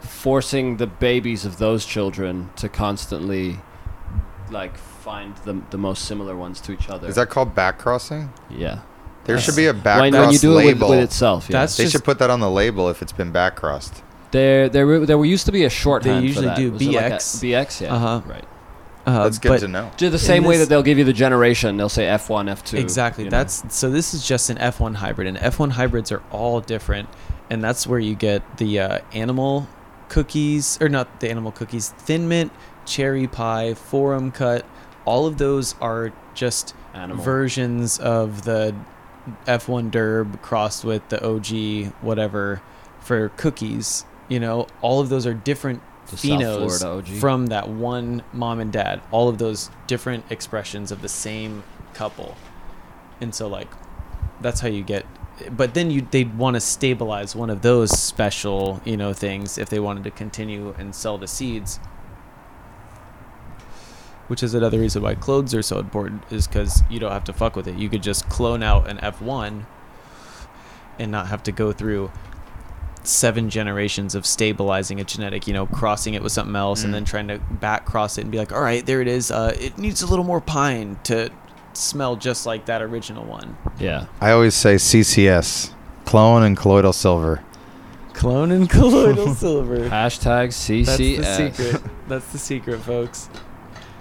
[0.00, 3.60] forcing the babies of those children to constantly,
[4.50, 7.08] like, find the the most similar ones to each other.
[7.08, 8.30] Is that called back crossing?
[8.50, 8.80] yeah?
[9.24, 10.88] There That's- should be a back When, cross when you do it with, label.
[10.90, 11.60] with itself, yeah.
[11.60, 14.02] That's they just- should put that on the label if it's been back crossed.
[14.32, 16.20] there there there used to be a shorthand.
[16.20, 16.56] for usually that.
[16.56, 17.40] do Was it like a- BX.
[17.42, 17.94] BX, yeah.
[17.94, 18.20] Uh-huh.
[18.26, 18.44] Right.
[19.06, 19.90] Uh, That's good to know.
[19.96, 21.76] Do the same way that they'll give you the generation.
[21.76, 22.76] They'll say F1, F2.
[22.76, 23.24] Exactly.
[23.24, 23.36] you know.
[23.36, 23.88] That's so.
[23.88, 27.08] This is just an F1 hybrid, and F1 hybrids are all different,
[27.48, 29.68] and that's where you get the uh, animal
[30.08, 32.50] cookies, or not the animal cookies, thin mint,
[32.84, 34.66] cherry pie, forum cut.
[35.04, 37.24] All of those are just animal.
[37.24, 38.74] versions of the
[39.46, 42.60] F1 Derb crossed with the OG whatever
[42.98, 44.04] for cookies.
[44.28, 45.80] You know, all of those are different
[46.10, 46.16] The
[47.20, 49.00] from that one mom and dad.
[49.10, 52.36] All of those different expressions of the same couple,
[53.20, 53.68] and so like
[54.40, 55.04] that's how you get.
[55.50, 59.68] But then you they'd want to stabilize one of those special you know things if
[59.68, 61.78] they wanted to continue and sell the seeds.
[64.28, 67.32] Which is another reason why clones are so important is because you don't have to
[67.32, 67.76] fuck with it.
[67.76, 69.66] You could just clone out an F1
[70.98, 72.10] and not have to go through
[73.06, 76.96] seven generations of stabilizing a genetic, you know, crossing it with something else and Mm.
[76.96, 79.30] then trying to back cross it and be like, all right, there it is.
[79.30, 81.30] Uh, it needs a little more pine to
[81.72, 83.56] smell just like that original one.
[83.78, 84.06] yeah.
[84.20, 85.72] I always say CCS,
[86.04, 87.42] clone and colloidal silver.
[88.14, 89.88] Clone and colloidal silver.
[89.90, 90.86] Hashtag CCS.
[90.86, 91.82] That's the secret.
[92.08, 93.28] That's the secret, folks.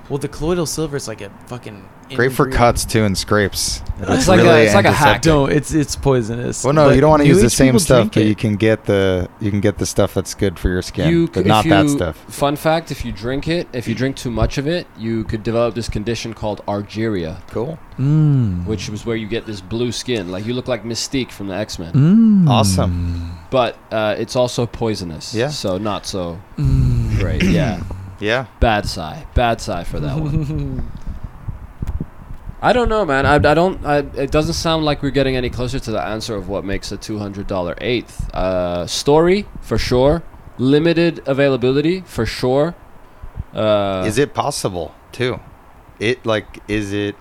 [0.10, 2.53] Well, the colloidal silver is like a fucking Great for ingredient.
[2.53, 3.82] cuts too and scrapes.
[3.97, 5.08] It's like a- it's like a hack.
[5.08, 5.22] antiseptic.
[5.24, 5.51] Don't.
[5.51, 6.64] It's it's poisonous.
[6.64, 8.28] Well, no, But you don't want to use the same people stuff, drink but it.
[8.28, 11.28] you can get the you can get the stuff that's good for your skin, You,
[11.30, 12.18] but if not you, that stuff.
[12.32, 15.41] Fun fact: If you drink it, if you drink too much of it, you could
[15.43, 18.66] develop this condition called argyria, Cool, Mm.
[18.68, 21.56] which was where you get this blue skin, like you look like Mystique from the
[21.56, 21.93] X Men.
[21.93, 22.49] Mm.
[22.49, 23.32] awesome.
[23.49, 25.34] But uh, it's also poisonous.
[25.34, 25.47] Yeah.
[25.49, 27.18] So not so Mm.
[27.18, 27.41] great.
[27.43, 27.80] Yeah.
[28.20, 29.26] Yeah, Bad sigh.
[29.34, 30.91] Bad sigh for that one.
[32.61, 33.26] I don't know, man.
[33.26, 33.86] I, I don't.
[33.86, 36.91] I, it doesn't sound like we're getting any closer to the answer of what makes
[36.91, 38.34] a two hundred dollar eighth.
[38.34, 40.24] Uh, story for sure.
[40.57, 42.74] Limited availability for sure.
[43.53, 45.39] Uh, is it possible too?
[45.99, 47.16] It like is it?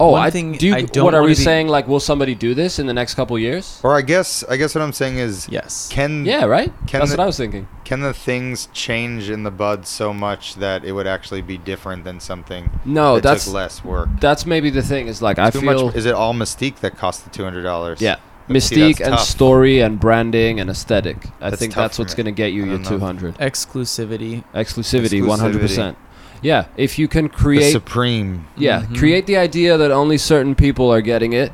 [0.00, 0.58] Oh, One I think.
[0.58, 0.66] do.
[0.66, 1.68] You, I don't what are we be- saying?
[1.68, 3.80] Like, will somebody do this in the next couple years?
[3.84, 5.88] Or I guess I guess what I'm saying is Yes.
[5.92, 6.72] can Yeah, right.
[6.88, 7.68] Can That's the- what I was thinking.
[7.84, 12.02] can the things change in the bud so much that it would actually be different
[12.04, 14.08] than something No, that that's took less work?
[14.20, 15.06] that's maybe the thing.
[15.06, 15.86] Is like I Too feel.
[15.86, 15.94] much.
[15.96, 18.00] Is it all Mystique that cost the two hundred dollars?
[18.00, 18.16] yeah.
[18.46, 19.24] But see, Mystique that's and tough.
[19.26, 21.16] story and branding and aesthetic.
[21.40, 22.84] I That's think that's what's going to get you your know.
[22.90, 23.38] 200.
[23.38, 24.44] Exclusivity.
[24.54, 25.22] Exclusivity, Exclusivity.
[25.22, 25.96] 100%.
[26.44, 28.46] Yeah, if you can create The create supreme.
[28.56, 28.98] yeah, Mhm.
[28.98, 31.52] create the idea that only certain people are getting it,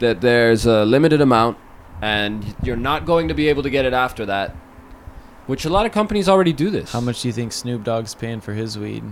[0.00, 1.56] that there's a limited amount
[2.02, 4.54] and you're not going to be able to get it after that.
[5.46, 6.92] Which a lot of companies already do this.
[6.92, 9.04] How much do you think Snoop Dogg's paying for his weed?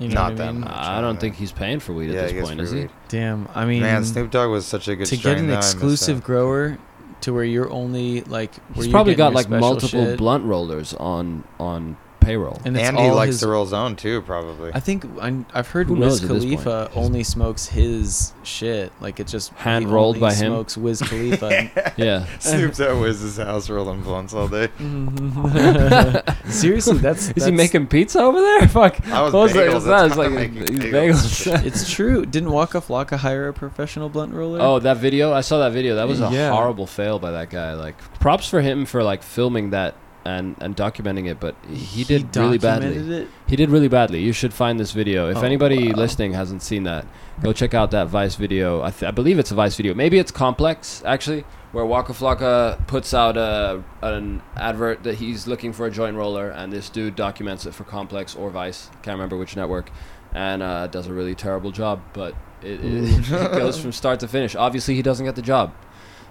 [0.00, 0.60] You know Not what I that mean?
[0.62, 0.72] much.
[0.74, 2.80] I don't think he's paying for weed Yeah, at this point, free is he?
[2.80, 2.90] weed.
[3.08, 3.48] Damn.
[3.54, 5.34] I mean, Man, Snoop Dogg was such a good to strain.
[5.34, 6.78] get an though, I miss exclusive grower
[7.20, 10.92] to where you're only like where He's you're probably got like multiple shit, blunt rollers
[10.94, 12.60] on on payroll.
[12.64, 14.70] and it's And all he likes his, to roll his own too, probably.
[14.74, 16.62] I think I, I've heard Who Wiz knows at this point?
[16.62, 18.92] Khalifa only smokes his shit.
[19.00, 20.52] Like it just Hand he rolled only by him?
[20.52, 21.92] Smokes Wiz Khalifa.
[21.96, 22.26] yeah.
[22.38, 24.68] Snoop's at Wiz's house rolling blunts all day.
[24.78, 26.48] Mm-hmm.
[26.50, 28.68] Seriously, that's, Is he making pizza over there?
[28.68, 29.06] Fuck.
[29.08, 30.06] I was What was bagels, What's that?
[30.06, 31.46] It's kinda like making bagels.
[31.46, 31.64] bagels.
[31.66, 32.24] It's true.
[32.26, 34.60] Didn't Waka Flocka hire a professional blunt roller?
[34.60, 35.32] Oh, that video!
[35.32, 35.96] I saw that video.
[35.96, 36.50] That was a Yeah.
[36.50, 37.74] horrible fail by that guy.
[37.74, 39.94] Like, props for him for like filming that
[40.24, 42.96] and and documenting it, but he did really badly.
[42.96, 43.28] It?
[43.48, 44.20] He did really badly.
[44.20, 45.28] You should find this video.
[45.28, 45.94] If Oh, anybody wow.
[45.96, 47.06] listening hasn't seen that,
[47.42, 48.82] go check out that Vice video.
[48.82, 49.94] I, th- I believe it's a Vice video.
[49.94, 55.72] Maybe it's Complex actually, where Waka Flocka puts out a an advert that he's looking
[55.72, 58.88] for a joint roller, and this dude documents it for Complex or Vice.
[59.02, 59.90] Can't remember which network,
[60.32, 62.00] and uh, does a really terrible job.
[62.12, 64.54] But it, it, it goes from start to finish.
[64.54, 65.72] Obviously, he doesn't get the job.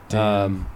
[0.08, 0.22] Damn.
[0.46, 0.68] Um,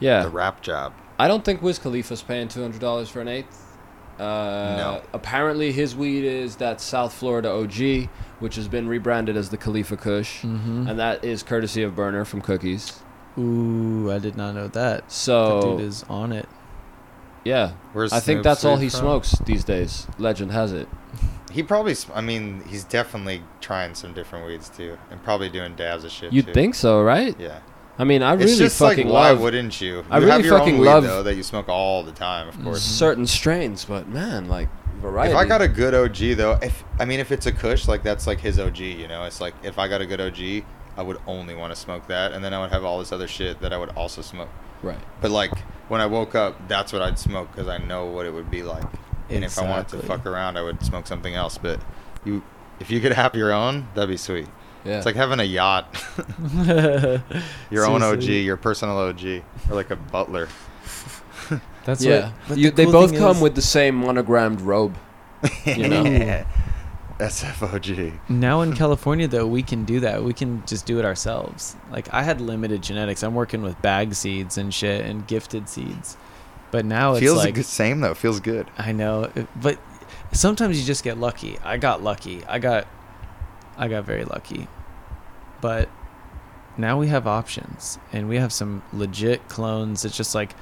[0.00, 0.92] yeah, The rap job.
[1.18, 3.62] I don't think Wiz Khalifa's paying two hundred dollars for an eighth.
[4.18, 4.22] Uh,
[4.76, 5.02] No.
[5.12, 8.08] Apparently, his weed is that South Florida OG,
[8.40, 10.86] which has been rebranded as the Khalifa Kush, Mm-hmm.
[10.88, 13.00] and that is courtesy of Berner from Cookies.
[13.38, 14.72] Ooh, I did not know that.
[15.02, 16.48] That So dude is on it.
[17.44, 19.00] yeah, Where's I think Snoop's that's all he from?
[19.00, 20.06] smokes these days.
[20.18, 20.88] Legend has it.
[21.52, 21.94] He probably.
[22.14, 26.30] I mean, he's definitely trying some different weeds too, and probably doing dabs of shit.
[26.30, 26.52] You'd too.
[26.52, 27.34] think so, right?
[27.40, 27.60] Yeah.
[27.98, 29.96] I mean, I it's really just fucking like, why love wouldn't you?
[29.96, 32.12] You I have really your fucking own weed, love- though that you smoke all the
[32.12, 32.80] time, of course.
[32.80, 32.98] Mm-hmm.
[32.98, 34.68] certain strains, but man, like
[35.00, 35.32] variety.
[35.32, 38.02] If I got a good OG though, if I mean if it's a Kush, like
[38.02, 39.24] that's like his OG, you know.
[39.24, 40.64] It's like if I got a good OG,
[40.96, 43.28] I would only want to smoke that, and then I would have all this other
[43.28, 44.48] shit that I would also smoke.
[44.82, 44.98] right.
[45.20, 45.52] But like
[45.88, 48.62] when I woke up, that's what I'd smoke because I know what it would be
[48.62, 48.84] like.
[49.30, 51.58] And if I wanted to fuck around, I would smoke something else.
[51.58, 51.80] But
[52.24, 52.42] you,
[52.78, 54.46] if you could have your own, that'd be sweet.
[54.86, 54.96] Yeah.
[54.98, 55.86] It's like having a yacht,
[57.70, 59.24] your own OG, your personal OG,
[59.68, 60.48] or like a butler.
[61.84, 62.26] That's yeah.
[62.26, 62.32] what.
[62.48, 64.96] but You, the they cool both come is- with the same monogrammed robe.
[65.64, 66.04] You know?
[66.04, 66.44] Yeah.
[67.18, 68.18] SFOG.
[68.28, 70.22] Now in California, though, we can do that.
[70.22, 71.74] We can just do it ourselves.
[71.90, 73.22] Like I had limited genetics.
[73.22, 76.16] I'm working with bag seeds and shit and gifted seeds,
[76.70, 78.12] but now it's Feels like the same though.
[78.14, 78.66] Feels good.
[78.76, 79.78] I know, uh, but
[80.32, 81.58] sometimes you just get lucky.
[81.64, 82.44] I got lucky.
[82.44, 82.86] I got,
[83.78, 84.68] I got very lucky,
[85.66, 85.88] but
[86.76, 90.04] now we have options and we have some legit clones.
[90.04, 90.52] It's just like,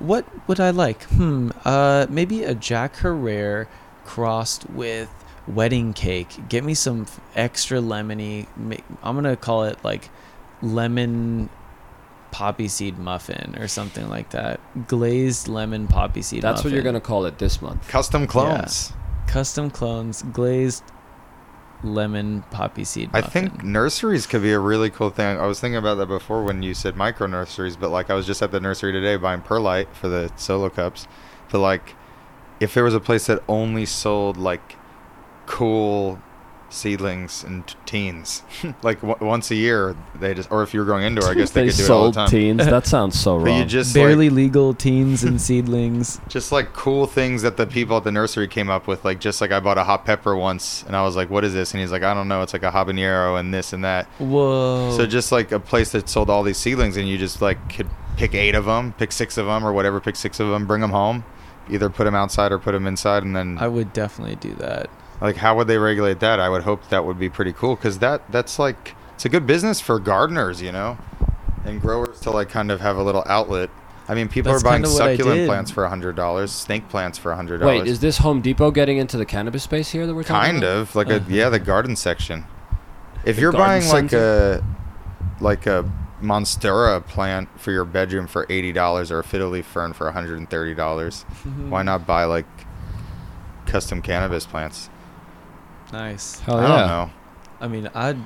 [0.00, 1.04] what would I like?
[1.04, 3.68] Hmm, uh, maybe a Jack Herer
[4.04, 5.08] crossed with
[5.46, 6.48] wedding cake.
[6.48, 7.06] Get me some
[7.36, 8.48] extra lemony.
[9.00, 10.10] I'm gonna call it like
[10.60, 11.50] lemon
[12.32, 14.58] poppy seed muffin or something like that.
[14.88, 16.42] Glazed lemon poppy seed.
[16.42, 17.86] That's what you're gonna call it this month.
[17.86, 18.92] Custom clones.
[19.28, 20.82] custom clones glazed
[21.84, 25.38] lemon poppy seed I think nurseries could be a really cool thing.
[25.38, 28.26] I was thinking about that before when you said micro nurseries, but like I was
[28.26, 31.06] just at the nursery today buying perlite for the solo cups.
[31.50, 31.94] But like,
[32.60, 34.76] if there was a place that only sold like
[35.46, 36.20] cool
[36.70, 38.42] seedlings and teens,
[38.82, 41.50] like w- once a year, they just, or if you were going indoor, I guess
[41.52, 42.30] they, could do it all the sold time.
[42.30, 42.64] teens.
[42.64, 43.58] That sounds so wrong.
[43.58, 46.20] you just barely like, legal teens and seedlings.
[46.28, 49.04] just like cool things that the people at the nursery came up with.
[49.04, 51.54] Like just like I bought a hot pepper once, and I was like, "What is
[51.54, 52.42] this?" And he's like, "I don't know.
[52.42, 54.96] It's like a habanero and this and that." Whoa.
[54.96, 57.88] So just like a place that sold all these seedlings, and you just like could
[58.16, 60.80] pick eight of them, pick six of them, or whatever, pick six of them, bring
[60.80, 61.24] them home,
[61.70, 64.90] either put them outside or put them inside, and then I would definitely do that.
[65.20, 66.40] Like how would they regulate that?
[66.40, 69.46] I would hope that would be pretty cool because that that's like it's a good
[69.46, 70.96] business for gardeners, you know,
[71.64, 73.70] and growers to like kind of have a little outlet.
[74.10, 76.50] I mean, people That's are buying kinda what I succulent plants for a hundred dollars,
[76.50, 77.80] snake plants for a hundred dollars.
[77.82, 80.44] Wait, is this Home Depot getting into the cannabis space here that we're talking about?
[80.46, 80.78] kind about?
[80.78, 81.24] of like a Uh-huh.
[81.28, 82.46] yeah the garden section
[83.26, 84.62] if The you're buying like center?
[85.40, 85.84] a like a
[86.22, 91.22] monstera plant for your bedroom for $80 or a fiddle leaf fern for $130
[91.68, 92.46] why not buy like
[93.66, 94.88] custom cannabis plants
[95.92, 96.38] Nice.
[96.40, 96.68] Hell i yeah.
[96.68, 97.10] don't know
[97.60, 98.16] I mean, I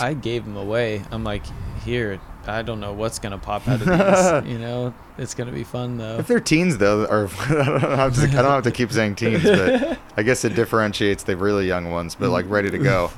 [0.00, 1.02] I gave them away.
[1.10, 1.42] I'm like,
[1.84, 2.20] here.
[2.46, 3.86] I don't know what's gonna pop out of
[4.44, 4.52] these.
[4.52, 6.18] you know, it's gonna be fun though.
[6.18, 9.16] if they're teens though or I, don't have to, I don't have to keep saying
[9.16, 13.10] teens but i guess it differentiates the really young ones but like ready to go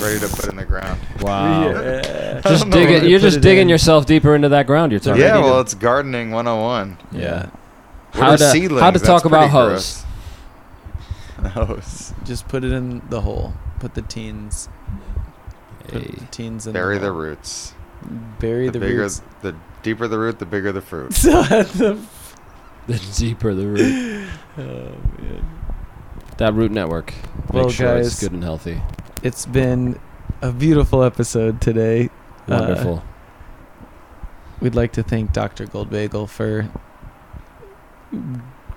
[0.00, 1.70] ready to put in the ground Wow.
[1.70, 2.40] Yeah.
[2.42, 3.08] Just don't dig it.
[3.08, 3.68] You're just it digging in.
[3.70, 4.92] yourself deeper into that ground.
[4.92, 5.20] You're talking.
[5.22, 7.46] yeah ready to- well it's gardening 101 yeah.
[8.12, 8.86] What How are to- how seedlings?
[8.86, 10.04] to That's talk about pretty hoes.
[11.42, 11.52] gross.
[11.54, 12.12] Hose.
[12.26, 13.54] Just put it in the hole.
[13.80, 14.68] Put the teens.
[15.88, 16.10] Put Hey.
[16.18, 16.72] the teens in.
[16.72, 17.20] Bury the, the hole.
[17.20, 17.74] roots.
[18.40, 19.22] Bury The, the, bigger, roots.
[19.42, 21.14] the deeper the root, the bigger the fruit.
[21.14, 21.98] So at the.
[22.88, 24.28] The deeper the root.
[24.58, 25.44] Oh man.
[26.38, 27.12] That root network.
[27.44, 28.80] Make Well, sure it's good and healthy.
[29.22, 29.98] It's been
[30.42, 32.06] a beautiful episode today.
[32.48, 33.04] Uh, Wonderful.
[34.60, 35.66] We'd like to thank Dr.
[35.66, 36.70] Goldbagel for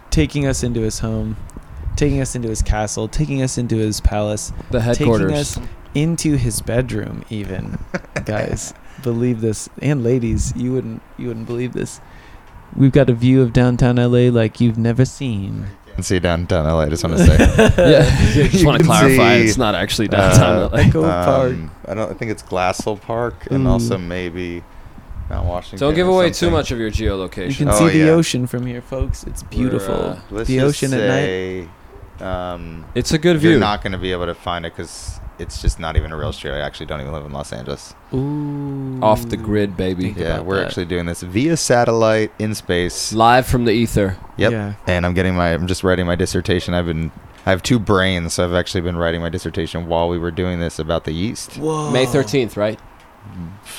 [0.09, 1.37] taking us into his home,
[1.99, 5.31] taking us into his castle, taking us into his palace, the taking headquarters.
[5.33, 5.59] us
[5.93, 7.77] into his bedroom even.
[8.25, 8.73] Guys,
[9.03, 9.69] believe this.
[9.81, 11.99] And ladies, you wouldn't you wouldn't believe this.
[12.75, 15.65] We've got a view of downtown LA like you've never seen.
[15.95, 17.37] And see downtown LA, I just want to say.
[17.91, 19.39] yeah, just want to clarify.
[19.39, 20.63] see, It's not actually downtown.
[20.63, 20.77] uh, LA.
[20.77, 21.51] Echo Park.
[21.51, 22.09] Um, I don't.
[22.11, 23.71] I think it's Glassell Park, and Ooh.
[23.71, 24.63] also maybe
[25.29, 25.79] Mount Washington.
[25.79, 27.49] Don't give or away too much of your geolocation.
[27.49, 28.11] You can Oh, see the yeah.
[28.11, 29.23] ocean from here, folks.
[29.25, 29.93] It's beautiful.
[29.93, 31.69] uh, the just ocean at night.
[32.19, 33.49] Say, Um, it's a good view.
[33.51, 33.59] you're view.
[33.59, 36.33] not going to be able to find it because it's just not even a real
[36.33, 36.51] street.
[36.51, 37.95] I actually don't even live in Los Angeles.
[38.13, 38.99] Ooh.
[39.01, 40.03] Off the grid, baby.
[40.05, 40.67] Think yeah, we're that.
[40.67, 43.13] actually doing this via satellite in space.
[43.13, 44.17] Live from the ether.
[44.37, 44.51] Yep.
[44.51, 44.73] Yeah.
[44.87, 45.53] And I'm getting my.
[45.53, 46.73] I'm just writing my dissertation.
[46.73, 47.11] I've been.
[47.45, 50.59] I have two brains, so I've actually been writing my dissertation while we were doing
[50.59, 51.53] this about the yeast.
[51.55, 51.89] Whoa.
[51.89, 52.77] May 13th, right?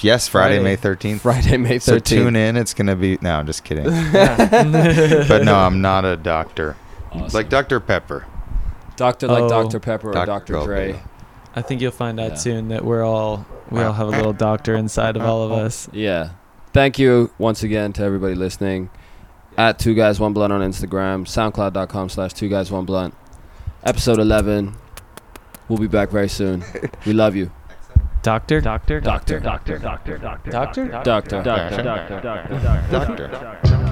[0.01, 0.65] Yes, Friday, Friday.
[0.65, 1.21] May 13th.
[1.21, 1.83] Friday, May 13th.
[1.83, 2.57] So tune in.
[2.57, 3.19] It's gonna be.
[3.21, 3.85] No, I'm just kidding.
[5.29, 6.77] But no, I'm not a doctor.
[7.13, 7.29] Awesome.
[7.37, 7.81] Like Dr.
[7.81, 8.27] Pepper.
[8.97, 9.49] Doctor like Oh.
[9.49, 9.81] Dr.
[9.81, 10.27] Pepper or Dr.
[10.27, 10.55] Dr.
[10.55, 10.65] Goldbagel.
[10.65, 11.03] Dre.
[11.57, 12.37] I think you'll find out Yeah.
[12.37, 15.89] soon that we're all we all have a little doctor inside of all of us.
[15.93, 16.31] Yeah.
[16.73, 18.91] Thank you once again to everybody listening.
[19.59, 23.15] At Two Guys One Blunt on Instagram, SoundCloud.com slash Two Guys One Blunt.
[23.85, 24.75] Episode 11.
[25.69, 26.63] We'll be back very soon.
[27.07, 27.51] We love you.
[28.23, 30.89] Doctor, doctor, doctor, doctor, doctor, doctor, doctor?
[30.89, 31.43] Doctor.
[31.43, 31.43] Doctor?
[31.43, 31.83] Doctor.
[31.83, 32.21] Doctor?
[32.91, 33.29] Doctor.
[33.29, 33.87] Doctor.